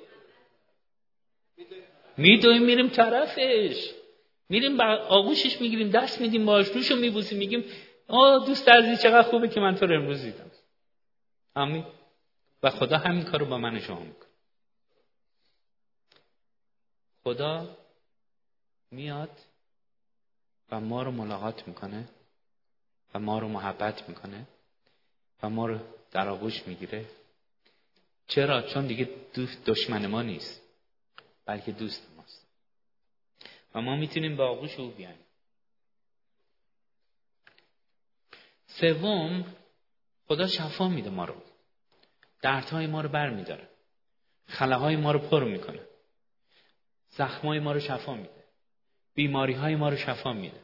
میدویم 2.17 2.63
میریم 2.63 2.89
طرفش. 2.89 3.91
میریم 4.49 4.77
با 4.77 4.85
آغوشش 4.85 5.61
می‌گیریم 5.61 5.91
دست 5.91 6.21
میدیم 6.21 6.47
باش 6.47 6.69
روشو 6.69 6.97
میبوسیم 6.97 7.39
میگیم 7.39 7.65
آه 8.09 8.47
دوست 8.47 8.69
عزیز 8.69 9.03
چقدر 9.03 9.23
خوبه 9.23 9.49
که 9.49 9.61
من 9.61 9.75
تو 9.75 9.87
رو 9.87 9.95
امروز 9.95 10.23
دیدم. 10.23 10.51
آمین. 11.55 11.85
و 12.63 12.71
خدا 12.71 12.99
همین 12.99 13.25
کار 13.25 13.41
رو 13.41 13.47
با 13.47 13.59
من 13.59 13.81
شما 13.81 14.01
می‌کنه. 14.01 14.29
خدا 17.25 17.77
میاد 18.91 19.41
و 20.71 20.81
ما 20.81 21.03
رو 21.03 21.11
ملاقات 21.11 21.69
می‌کنه 21.69 22.09
و 23.15 23.19
ما 23.19 23.39
رو 23.39 23.49
محبت 23.49 24.09
می‌کنه 24.09 24.47
و 25.43 25.51
ما 25.51 25.67
رو 25.67 25.79
در 26.11 26.29
آغوش 26.29 26.67
می‌گیره. 26.67 27.05
چرا؟ 28.31 28.63
چون 28.63 28.87
دیگه 28.87 29.09
دشمن 29.67 30.07
ما 30.07 30.23
نیست 30.23 30.63
بلکه 31.47 31.73
دوست 31.73 32.11
ماست. 32.17 32.47
و 33.75 33.81
ما 33.81 33.97
می‌تونیم 33.97 34.37
به 34.37 34.43
آغوش 34.43 34.79
او 34.79 34.91
بیایم 34.91 35.19
سوم 38.67 39.45
خدا 40.29 40.47
شفا 40.47 40.89
میده 40.89 41.11
ما 41.11 41.25
رو. 41.25 41.35
دردهای 42.43 42.87
ما 42.87 43.01
رو 43.01 43.09
بر 43.09 43.31
میداره. 43.31 43.69
خلاهای 44.47 44.97
ما 44.97 45.13
رو 45.13 45.19
پر 45.19 45.45
می‌کنه. 45.45 45.81
زخمای 47.09 47.61
ما 47.61 47.73
رو 47.73 47.81
شفا 47.81 48.15
میده. 48.15 48.45
بیماری 49.15 49.53
های 49.53 49.75
ما 49.77 49.89
رو 49.89 49.97
شفا 49.97 50.33
میده. 50.33 50.61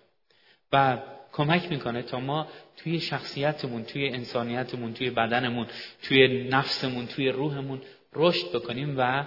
و 0.73 1.03
کمک 1.37 1.71
می‌کنه 1.71 2.03
تا 2.03 2.21
ما 2.21 2.49
توی 2.77 3.01
شخصیتمون 3.01 3.85
توی 3.85 4.09
انسانیتمون 4.09 4.95
توی 4.95 5.11
بدنمون 5.11 5.67
توی 6.03 6.49
نفسمون 6.49 7.07
توی 7.07 7.29
روحمون 7.29 7.83
رشد 8.13 8.53
بکنیم 8.53 8.95
و 8.99 9.25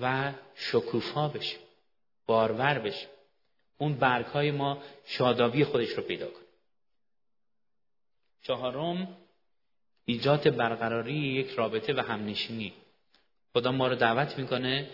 و 0.00 0.32
شکوفا 0.54 1.28
بشیم 1.28 1.58
بارور 2.26 2.78
بشیم. 2.78 3.08
اون 3.78 3.94
برگ 3.94 4.26
های 4.26 4.50
ما 4.50 4.78
شادابی 5.06 5.64
خودش 5.64 5.90
رو 5.90 6.02
پیدا 6.02 6.26
کنه. 6.26 6.44
چهارم 8.42 9.08
ایجاد 10.04 10.56
برقراری 10.56 11.14
یک 11.14 11.50
رابطه 11.50 11.94
و 11.94 12.00
همنشینی. 12.00 12.72
خدا 13.52 13.72
ما 13.72 13.88
رو 13.88 13.94
دعوت 13.94 14.38
می‌کنه 14.38 14.90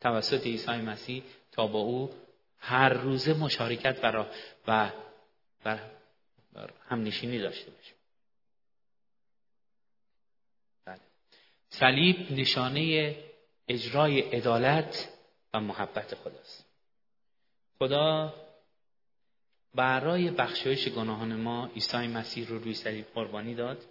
توسط 0.00 0.46
عیسی 0.46 0.70
مسیح 0.70 1.22
تا 1.52 1.66
با 1.66 1.78
او 1.78 2.10
هر 2.58 2.88
روزه 2.88 3.34
مشارکت 3.34 4.04
و, 4.68 4.90
و, 5.74 5.78
و 6.54 6.66
همنشینی 6.88 7.38
داشته 7.38 7.70
باشیم. 7.70 7.94
بله. 10.84 11.00
صلیب 11.68 12.32
نشانه 12.32 13.16
اجرای 13.68 14.20
عدالت 14.20 15.08
و 15.54 15.60
محبت 15.60 16.14
خداست. 16.14 16.68
خدا 17.78 18.34
برای 19.74 20.30
بخشایش 20.30 20.88
گناهان 20.88 21.36
ما 21.36 21.66
عیسی 21.66 22.06
مسیح 22.06 22.48
رو 22.48 22.58
روی 22.58 22.74
صلیب 22.74 23.06
قربانی 23.14 23.54
داد 23.54 23.84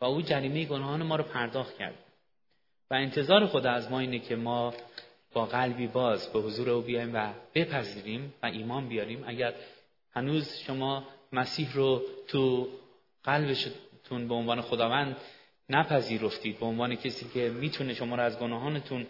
و 0.00 0.04
او 0.04 0.22
جریمه 0.22 0.64
گناهان 0.64 1.02
ما 1.02 1.16
رو 1.16 1.24
پرداخت 1.24 1.78
کرد. 1.78 1.98
و 2.90 2.94
انتظار 2.94 3.46
خدا 3.46 3.70
از 3.70 3.90
ما 3.90 4.00
اینه 4.00 4.18
که 4.18 4.36
ما 4.36 4.74
با 5.32 5.46
قلبی 5.46 5.86
باز 5.86 6.32
به 6.32 6.40
حضور 6.40 6.70
او 6.70 6.82
بیایم 6.82 7.14
و 7.14 7.32
بپذیریم 7.54 8.34
و 8.42 8.46
ایمان 8.46 8.88
بیاریم. 8.88 9.24
اگر 9.26 9.54
هنوز 10.12 10.58
شما 10.58 11.08
مسیح 11.32 11.72
رو 11.72 12.02
تو 12.28 12.68
قلبتون 13.24 14.28
به 14.28 14.34
عنوان 14.34 14.60
خداوند 14.60 15.16
نپذیرفتید 15.68 16.58
به 16.58 16.66
عنوان 16.66 16.94
کسی 16.94 17.28
که 17.28 17.50
می‌تونه 17.50 17.94
شما 17.94 18.16
رو 18.16 18.22
از 18.22 18.38
گناهانتون 18.38 19.06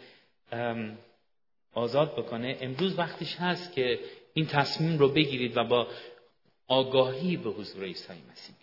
آزاد 1.75 2.17
بکنه. 2.17 2.59
امروز 2.61 2.99
وقتش 2.99 3.37
هست 3.37 3.73
که 3.73 4.01
این 4.35 4.47
تصمیم 4.47 4.99
رو 4.99 5.09
بگیرید 5.09 5.57
و 5.57 5.65
با 5.65 5.89
آگاهی 6.67 7.37
به 7.37 7.51
حضور 7.51 7.85
عیسی 7.85 8.13
مسیح. 8.33 8.55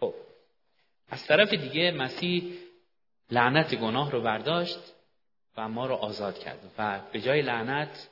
خب 0.00 0.14
از 1.08 1.26
طرف 1.26 1.54
دیگه 1.54 1.90
مسیح 1.90 2.54
لعنت 3.30 3.74
گناه 3.74 4.10
رو 4.10 4.22
برداشت 4.22 4.78
و 5.56 5.68
ما 5.68 5.86
رو 5.86 5.94
آزاد 5.94 6.38
کرد 6.38 6.72
و 6.78 7.00
به 7.12 7.20
جای 7.20 7.42
لعنت 7.42 8.08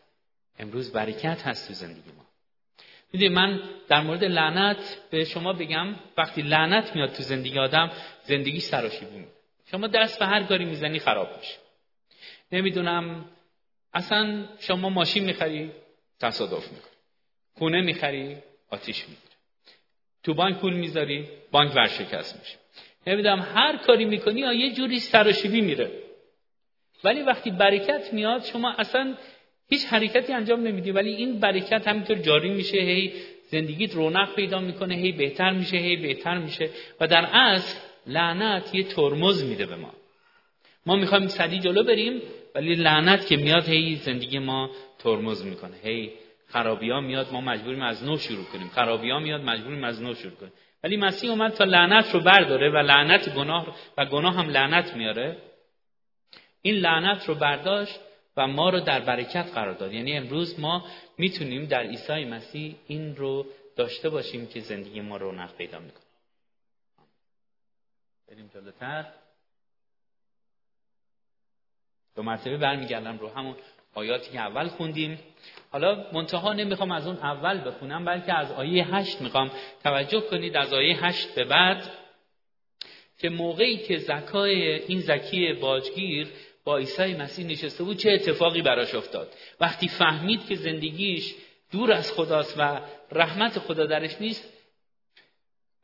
امروز 0.58 0.92
برکت 0.92 1.42
هست 1.46 1.68
تو 1.68 1.74
زندگی 1.74 2.10
ما. 2.16 2.24
می‌دونی 3.12 3.34
من 3.34 3.60
در 3.88 4.00
مورد 4.00 4.24
لعنت 4.24 4.98
به 5.10 5.24
شما 5.24 5.52
بگم 5.52 5.94
وقتی 6.16 6.42
لعنت 6.42 6.96
میاد 6.96 7.12
تو 7.12 7.22
زندگی 7.22 7.58
آدم 7.58 7.90
زندگی 8.24 8.60
سراشیبی 8.60 9.24
شما 9.70 9.86
دست 9.86 10.18
به 10.18 10.26
هر 10.26 10.42
کاری 10.42 10.64
می‌زنی 10.64 10.98
خراب 10.98 11.28
میشه. 11.38 11.54
نمی‌دونم 12.52 13.24
اصلا 13.94 14.44
شما 14.58 14.88
ماشین 14.88 15.24
می‌خری 15.24 15.70
تصادف 16.20 16.72
می‌کنی. 16.72 16.92
خونه 17.54 17.80
می‌خری 17.80 18.36
آتیش 18.70 19.00
می‌گیره 19.00 19.34
تو 20.22 20.34
بانک 20.34 20.58
پول 20.58 20.72
می‌ذاری 20.74 21.28
بانک 21.50 21.76
ورشکست 21.76 22.38
میشه. 22.40 22.56
نمی‌دونم 23.06 23.40
هر 23.54 23.76
کاری 23.76 24.04
می‌کنی 24.04 24.40
یا 24.40 24.52
یه 24.52 24.74
جوری 24.74 25.00
سراشیبی 25.00 25.60
میره. 25.60 25.90
ولی 27.04 27.22
وقتی 27.22 27.50
برکت 27.50 28.12
میاد 28.12 28.44
شما 28.44 28.72
اصلا 28.72 29.16
هیچ 29.68 29.86
حرکتی 29.86 30.32
انجام 30.32 30.60
نمیدی 30.60 30.90
ولی 30.90 31.14
این 31.14 31.40
برکت 31.40 31.88
همینطور 31.88 32.16
جاری 32.16 32.50
میشه 32.50 32.78
هی 32.78 33.12
زندگیت 33.50 33.94
رونق 33.94 34.34
پیدا 34.34 34.60
می‌کنه 34.60 34.94
هی 34.94 35.12
بهتر 35.12 35.50
میشه 35.50 35.76
هی 35.76 35.96
بهتر 35.96 36.38
میشه 36.38 36.70
و 37.00 37.06
در 37.06 37.28
اصل 37.32 37.78
لعنت 38.06 38.74
یه 38.74 38.82
ترمز 38.82 39.44
میده 39.44 39.66
به 39.66 39.76
ما. 39.76 39.92
ما 40.86 40.96
می‌خوایم 40.96 41.26
سدی 41.26 41.58
جلو 41.58 41.82
بریم 41.82 42.22
ولی 42.54 42.74
لعنت 42.74 43.26
که 43.26 43.36
میاد 43.36 43.68
هی 43.68 43.96
زندگی 43.96 44.38
ما 44.38 44.70
ترمز 44.98 45.44
می‌کنه. 45.44 45.76
هی 45.84 46.10
خرابی 46.46 46.90
ها 46.90 47.00
میاد 47.00 47.32
ما 47.32 47.40
مجبوریم 47.40 47.82
از 47.82 48.04
نو 48.04 48.16
شروع 48.16 48.44
کنیم. 48.44 48.68
خرابی 48.68 49.10
ها 49.10 49.18
میاد 49.18 49.40
مجبوریم 49.40 49.84
از 49.84 50.02
نو 50.02 50.14
شروع 50.14 50.34
کنیم. 50.34 50.52
ولی 50.84 50.96
مسیح 50.96 51.30
اومد 51.30 51.52
تا 51.52 51.64
لعنت 51.64 52.14
رو 52.14 52.20
برداره 52.20 52.70
و 52.70 52.76
لعنت 52.76 53.34
گناه 53.34 53.76
و 53.98 54.06
گناه 54.06 54.34
هم 54.36 54.50
لعنت 54.50 54.96
میاره. 54.96 55.36
این 56.62 56.74
لعنت 56.74 57.28
رو 57.28 57.34
برداشت 57.34 58.00
و 58.38 58.46
ما 58.46 58.70
رو 58.70 58.80
در 58.80 59.00
برکت 59.00 59.50
قرار 59.54 59.74
داد. 59.74 59.92
یعنی 59.92 60.16
امروز 60.16 60.60
ما 60.60 60.86
می‌تونیم 61.18 61.64
در 61.64 61.82
عیسی 61.82 62.24
مسیح 62.24 62.76
این 62.86 63.16
رو 63.16 63.46
داشته 63.76 64.08
باشیم 64.08 64.46
که 64.46 64.60
زندگی 64.60 65.00
ما 65.00 65.16
رونق 65.16 65.54
پیدا 65.54 65.78
می‌کنه. 65.78 66.02
بریم 68.28 68.50
جلوتر. 68.54 69.06
دو 72.16 72.22
مرتبه 72.22 72.56
برمیگردم 72.56 73.18
رو 73.18 73.28
همون 73.28 73.56
آیاتی 73.94 74.30
که 74.30 74.38
اول 74.38 74.68
خوندیم. 74.68 75.18
حالا 75.70 76.06
منتها 76.12 76.52
نمی‌خوام 76.52 76.90
از 76.90 77.06
اون 77.06 77.16
اول 77.16 77.68
بخونم 77.68 78.04
بلکه 78.04 78.34
از 78.34 78.52
آیه 78.52 78.94
هشت 78.94 79.20
می‌خوام 79.20 79.50
توجه 79.82 80.20
کنید. 80.20 80.56
از 80.56 80.72
آیه 80.72 81.04
هشت 81.04 81.34
به 81.34 81.44
بعد 81.44 81.90
که 83.18 83.28
موقعی 83.28 83.76
که 83.76 83.98
زکای 83.98 84.82
این 84.82 85.00
زکی 85.00 85.52
باجگیر 85.52 86.28
با 86.68 86.78
عیسی 86.78 87.14
مسیح 87.14 87.46
نشسته 87.46 87.84
بود 87.84 87.96
چه 87.96 88.10
اتفاقی 88.10 88.62
براش 88.62 88.94
افتاد؟ 88.94 89.34
وقتی 89.60 89.88
فهمید 89.88 90.46
که 90.46 90.54
زندگیش 90.54 91.34
دور 91.70 91.92
از 91.92 92.12
خداست 92.12 92.54
و 92.58 92.80
رحمت 93.12 93.58
خدا 93.58 93.86
درش 93.86 94.20
نیست 94.20 94.52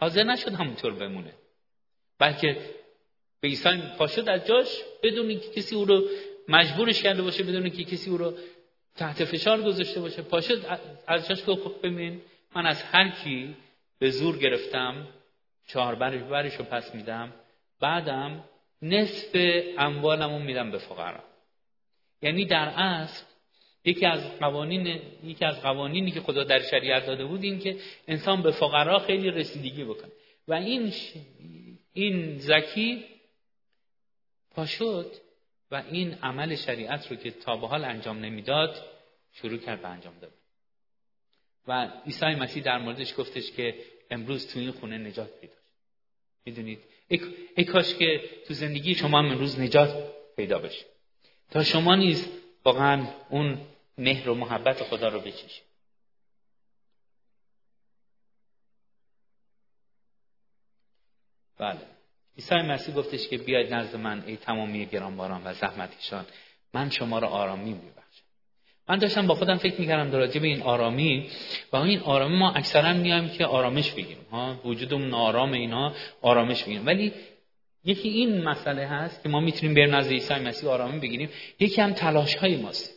حاضر 0.01 0.23
نشد 0.25 0.53
همونطور 0.53 0.94
بمونه. 0.94 1.33
بلکه 2.18 2.57
به 3.40 3.49
عیسی 3.49 3.83
پاشد 3.99 4.29
از 4.29 4.47
جاش 4.47 4.68
بدون 5.03 5.29
اینکه 5.29 5.49
کسی 5.49 5.75
او 5.75 5.85
رو 5.85 6.09
مجبورش 6.49 7.03
کرده 7.03 7.23
باشه 7.23 7.42
بدون 7.42 7.62
اینکه 7.62 7.85
کسی 7.85 8.11
او 8.11 8.16
رو 8.16 8.35
تحت 8.97 9.25
فشار 9.25 9.62
گذاشته 9.62 10.01
باشه 10.01 10.23
پاشد 10.23 10.79
از 11.07 11.29
جاش 11.29 11.42
که 11.42 11.53
خب 11.53 11.75
ببین 11.83 12.20
من 12.57 12.66
از 12.66 12.83
هر 12.83 13.09
کی 13.09 13.57
به 13.99 14.11
زور 14.11 14.38
گرفتم 14.38 15.09
چهار 15.66 15.94
برش 15.94 16.23
برش 16.23 16.55
رو 16.57 16.64
پس 16.64 16.94
میدم 16.94 17.33
بعدم 17.81 18.44
نصف 18.85 19.37
اموالمو 19.79 20.38
میدم 20.38 20.70
به 20.70 20.79
فقرا. 20.79 21.25
یعنی 22.23 22.47
در 22.47 22.68
اصل 22.77 23.25
یکی 23.85 24.07
از 24.07 24.38
قوانین 24.38 25.01
یکی 25.25 25.44
از 25.44 25.62
قوانینی 25.62 26.11
که 26.11 26.20
خدا 26.20 26.44
در 26.44 26.62
شریعت 26.62 27.07
داده 27.07 27.25
بود 27.25 27.42
این 27.42 27.59
که 27.59 27.77
انسان 28.09 28.42
به 28.42 28.51
فقرا 28.51 28.99
خیلی 28.99 29.31
رسیدگی 29.31 29.85
بکنه. 29.85 30.12
و 30.49 30.55
این 30.55 30.92
این 31.92 32.38
زکی 32.38 33.05
پاشد 34.51 35.12
و 35.70 35.83
این 35.90 36.14
عمل 36.14 36.57
شریعت 36.57 37.11
رو 37.11 37.16
که 37.16 37.31
تا 37.31 37.57
به 37.57 37.66
حال 37.66 37.85
انجام 37.85 38.18
نمی‌داد 38.18 38.85
شروع 39.33 39.59
کرد 39.59 39.83
به 39.83 39.88
انجام 39.88 40.18
داد. 40.18 40.33
و 41.68 41.90
عیسی 42.07 42.27
مسیح 42.27 42.62
در 42.62 42.79
موردش 42.79 43.14
گفتش 43.18 43.53
که 43.53 43.75
امروز 44.11 44.53
تو 44.53 44.59
این 44.59 44.70
خونه 44.70 44.99
نجات 44.99 45.40
پیدا 45.40 45.55
می‌دونید؟ 46.44 46.79
ای 47.09 47.64
کاش 47.64 47.95
که 47.95 48.21
تو 48.47 48.55
زندگی 48.55 48.95
شما 48.95 49.19
هم 49.19 49.27
امروز 49.27 49.61
نجات 49.61 50.12
پیدا 50.37 50.59
بشه. 50.59 50.85
تا 51.51 51.62
شما 51.62 51.95
نیز 51.95 52.29
واقعا 52.64 53.07
اون 53.31 53.59
مهر 53.99 54.29
و 54.29 54.35
محبت 54.35 54.83
خدا 54.83 55.09
رو 55.09 55.21
بچشید 55.21 55.64
بله. 61.59 61.81
عیسی 62.37 62.55
مسیح 62.55 62.95
گفتش 62.95 63.29
که 63.29 63.38
بیاید 63.38 63.75
نزد 63.75 63.97
من 63.97 64.25
ای 64.27 64.37
تمامی 64.37 64.87
گرانباران 64.87 65.43
و 65.45 65.55
زحمتکشان 65.55 66.27
من 66.75 66.90
شما 66.90 67.19
را 67.19 67.29
آرامی 67.29 67.73
میبخشم 67.73 68.04
من 68.88 68.99
داشتم 68.99 69.27
با 69.27 69.35
خودم 69.35 69.57
فکر 69.57 69.81
می‌کردم 69.81 70.11
در 70.11 70.40
به 70.40 70.47
این 70.47 70.62
آرامی 70.62 71.29
و 71.73 71.77
این 71.77 72.01
آرامی 72.01 72.37
ما 72.37 72.53
اکثرا 72.53 72.92
میایم 72.92 73.29
که 73.29 73.47
آرامش 73.47 73.90
بگیریم 73.90 74.27
ها؟ 74.33 74.57
وجودمون 74.64 75.14
آرام 75.14 75.53
اینا 75.53 75.92
آرامش 76.23 76.62
بگیریم 76.62 76.87
ولی 76.87 77.12
یکی 77.85 78.09
این 78.09 78.42
مسئله 78.42 78.87
هست 78.87 79.23
که 79.23 79.29
ما 79.29 79.40
می‌تونیم 79.40 79.75
بریم 79.75 79.94
نزد 79.94 80.11
عیسی 80.11 80.35
مسیح 80.35 80.68
آرامی 80.70 80.99
بگیریم. 80.99 81.29
یکی 81.61 81.81
هم 81.81 81.92
تلاش 81.92 82.35
های 82.35 82.57
ماست. 82.57 82.94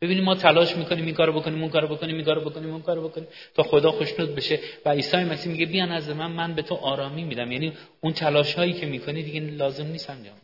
ببینیم 0.00 0.24
ما 0.24 0.34
تلاش 0.34 0.76
می‌کنیم 0.76 1.04
این 1.04 1.14
کارو 1.14 1.32
بکنیم 1.32 1.60
اون 1.62 1.70
کارو 1.70 1.88
بکنیم 1.88 2.16
این 2.16 2.24
کارو 2.24 2.50
بکنیم 2.50 2.70
اون 2.70 2.82
کارو 2.82 3.08
بکنیم 3.08 3.28
تا 3.54 3.62
خدا 3.62 3.90
خوشنود 3.90 4.34
بشه 4.34 4.60
و 4.84 4.90
عیسی 4.90 5.16
مسیح 5.16 5.52
میگه 5.52 5.66
بیا 5.66 5.86
نزد 5.86 6.12
من 6.12 6.32
من 6.32 6.54
به 6.54 6.62
تو 6.62 6.74
آرامی 6.74 7.24
میدم. 7.24 7.52
یعنی 7.52 7.72
اون 8.00 8.12
تلاش 8.12 8.54
هایی 8.54 8.72
که 8.72 8.86
می‌کنی 8.86 9.22
دیگه 9.22 9.40
لازم 9.40 9.86
نیست 9.86 10.10
انجام 10.10 10.36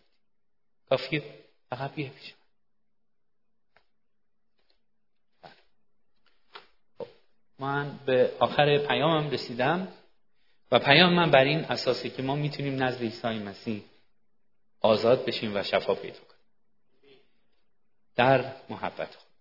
کافیه. 0.89 1.23
فقط 1.71 1.95
بیا 1.95 2.07
پیش. 2.21 2.35
من 7.59 7.99
به 8.07 8.33
آخر 8.39 8.79
پیامم 8.79 9.31
رسیدم 9.31 9.89
و 10.73 10.79
پیام 10.79 11.13
من 11.13 11.31
بر 11.31 11.45
این 11.45 11.65
اساسه 11.65 12.11
که 12.11 12.23
ما 12.23 12.35
می‌تونیم 12.35 12.83
نزد 12.83 13.03
عیسی 13.03 13.29
مسیح 13.29 13.83
آزاد 14.81 15.25
بشیم 15.25 15.57
و 15.57 15.63
شفا 15.63 15.95
پیدا 15.95 16.19
کنیم. 16.19 17.21
در 18.17 18.53
محبت 18.71 19.15
خود. 19.15 19.32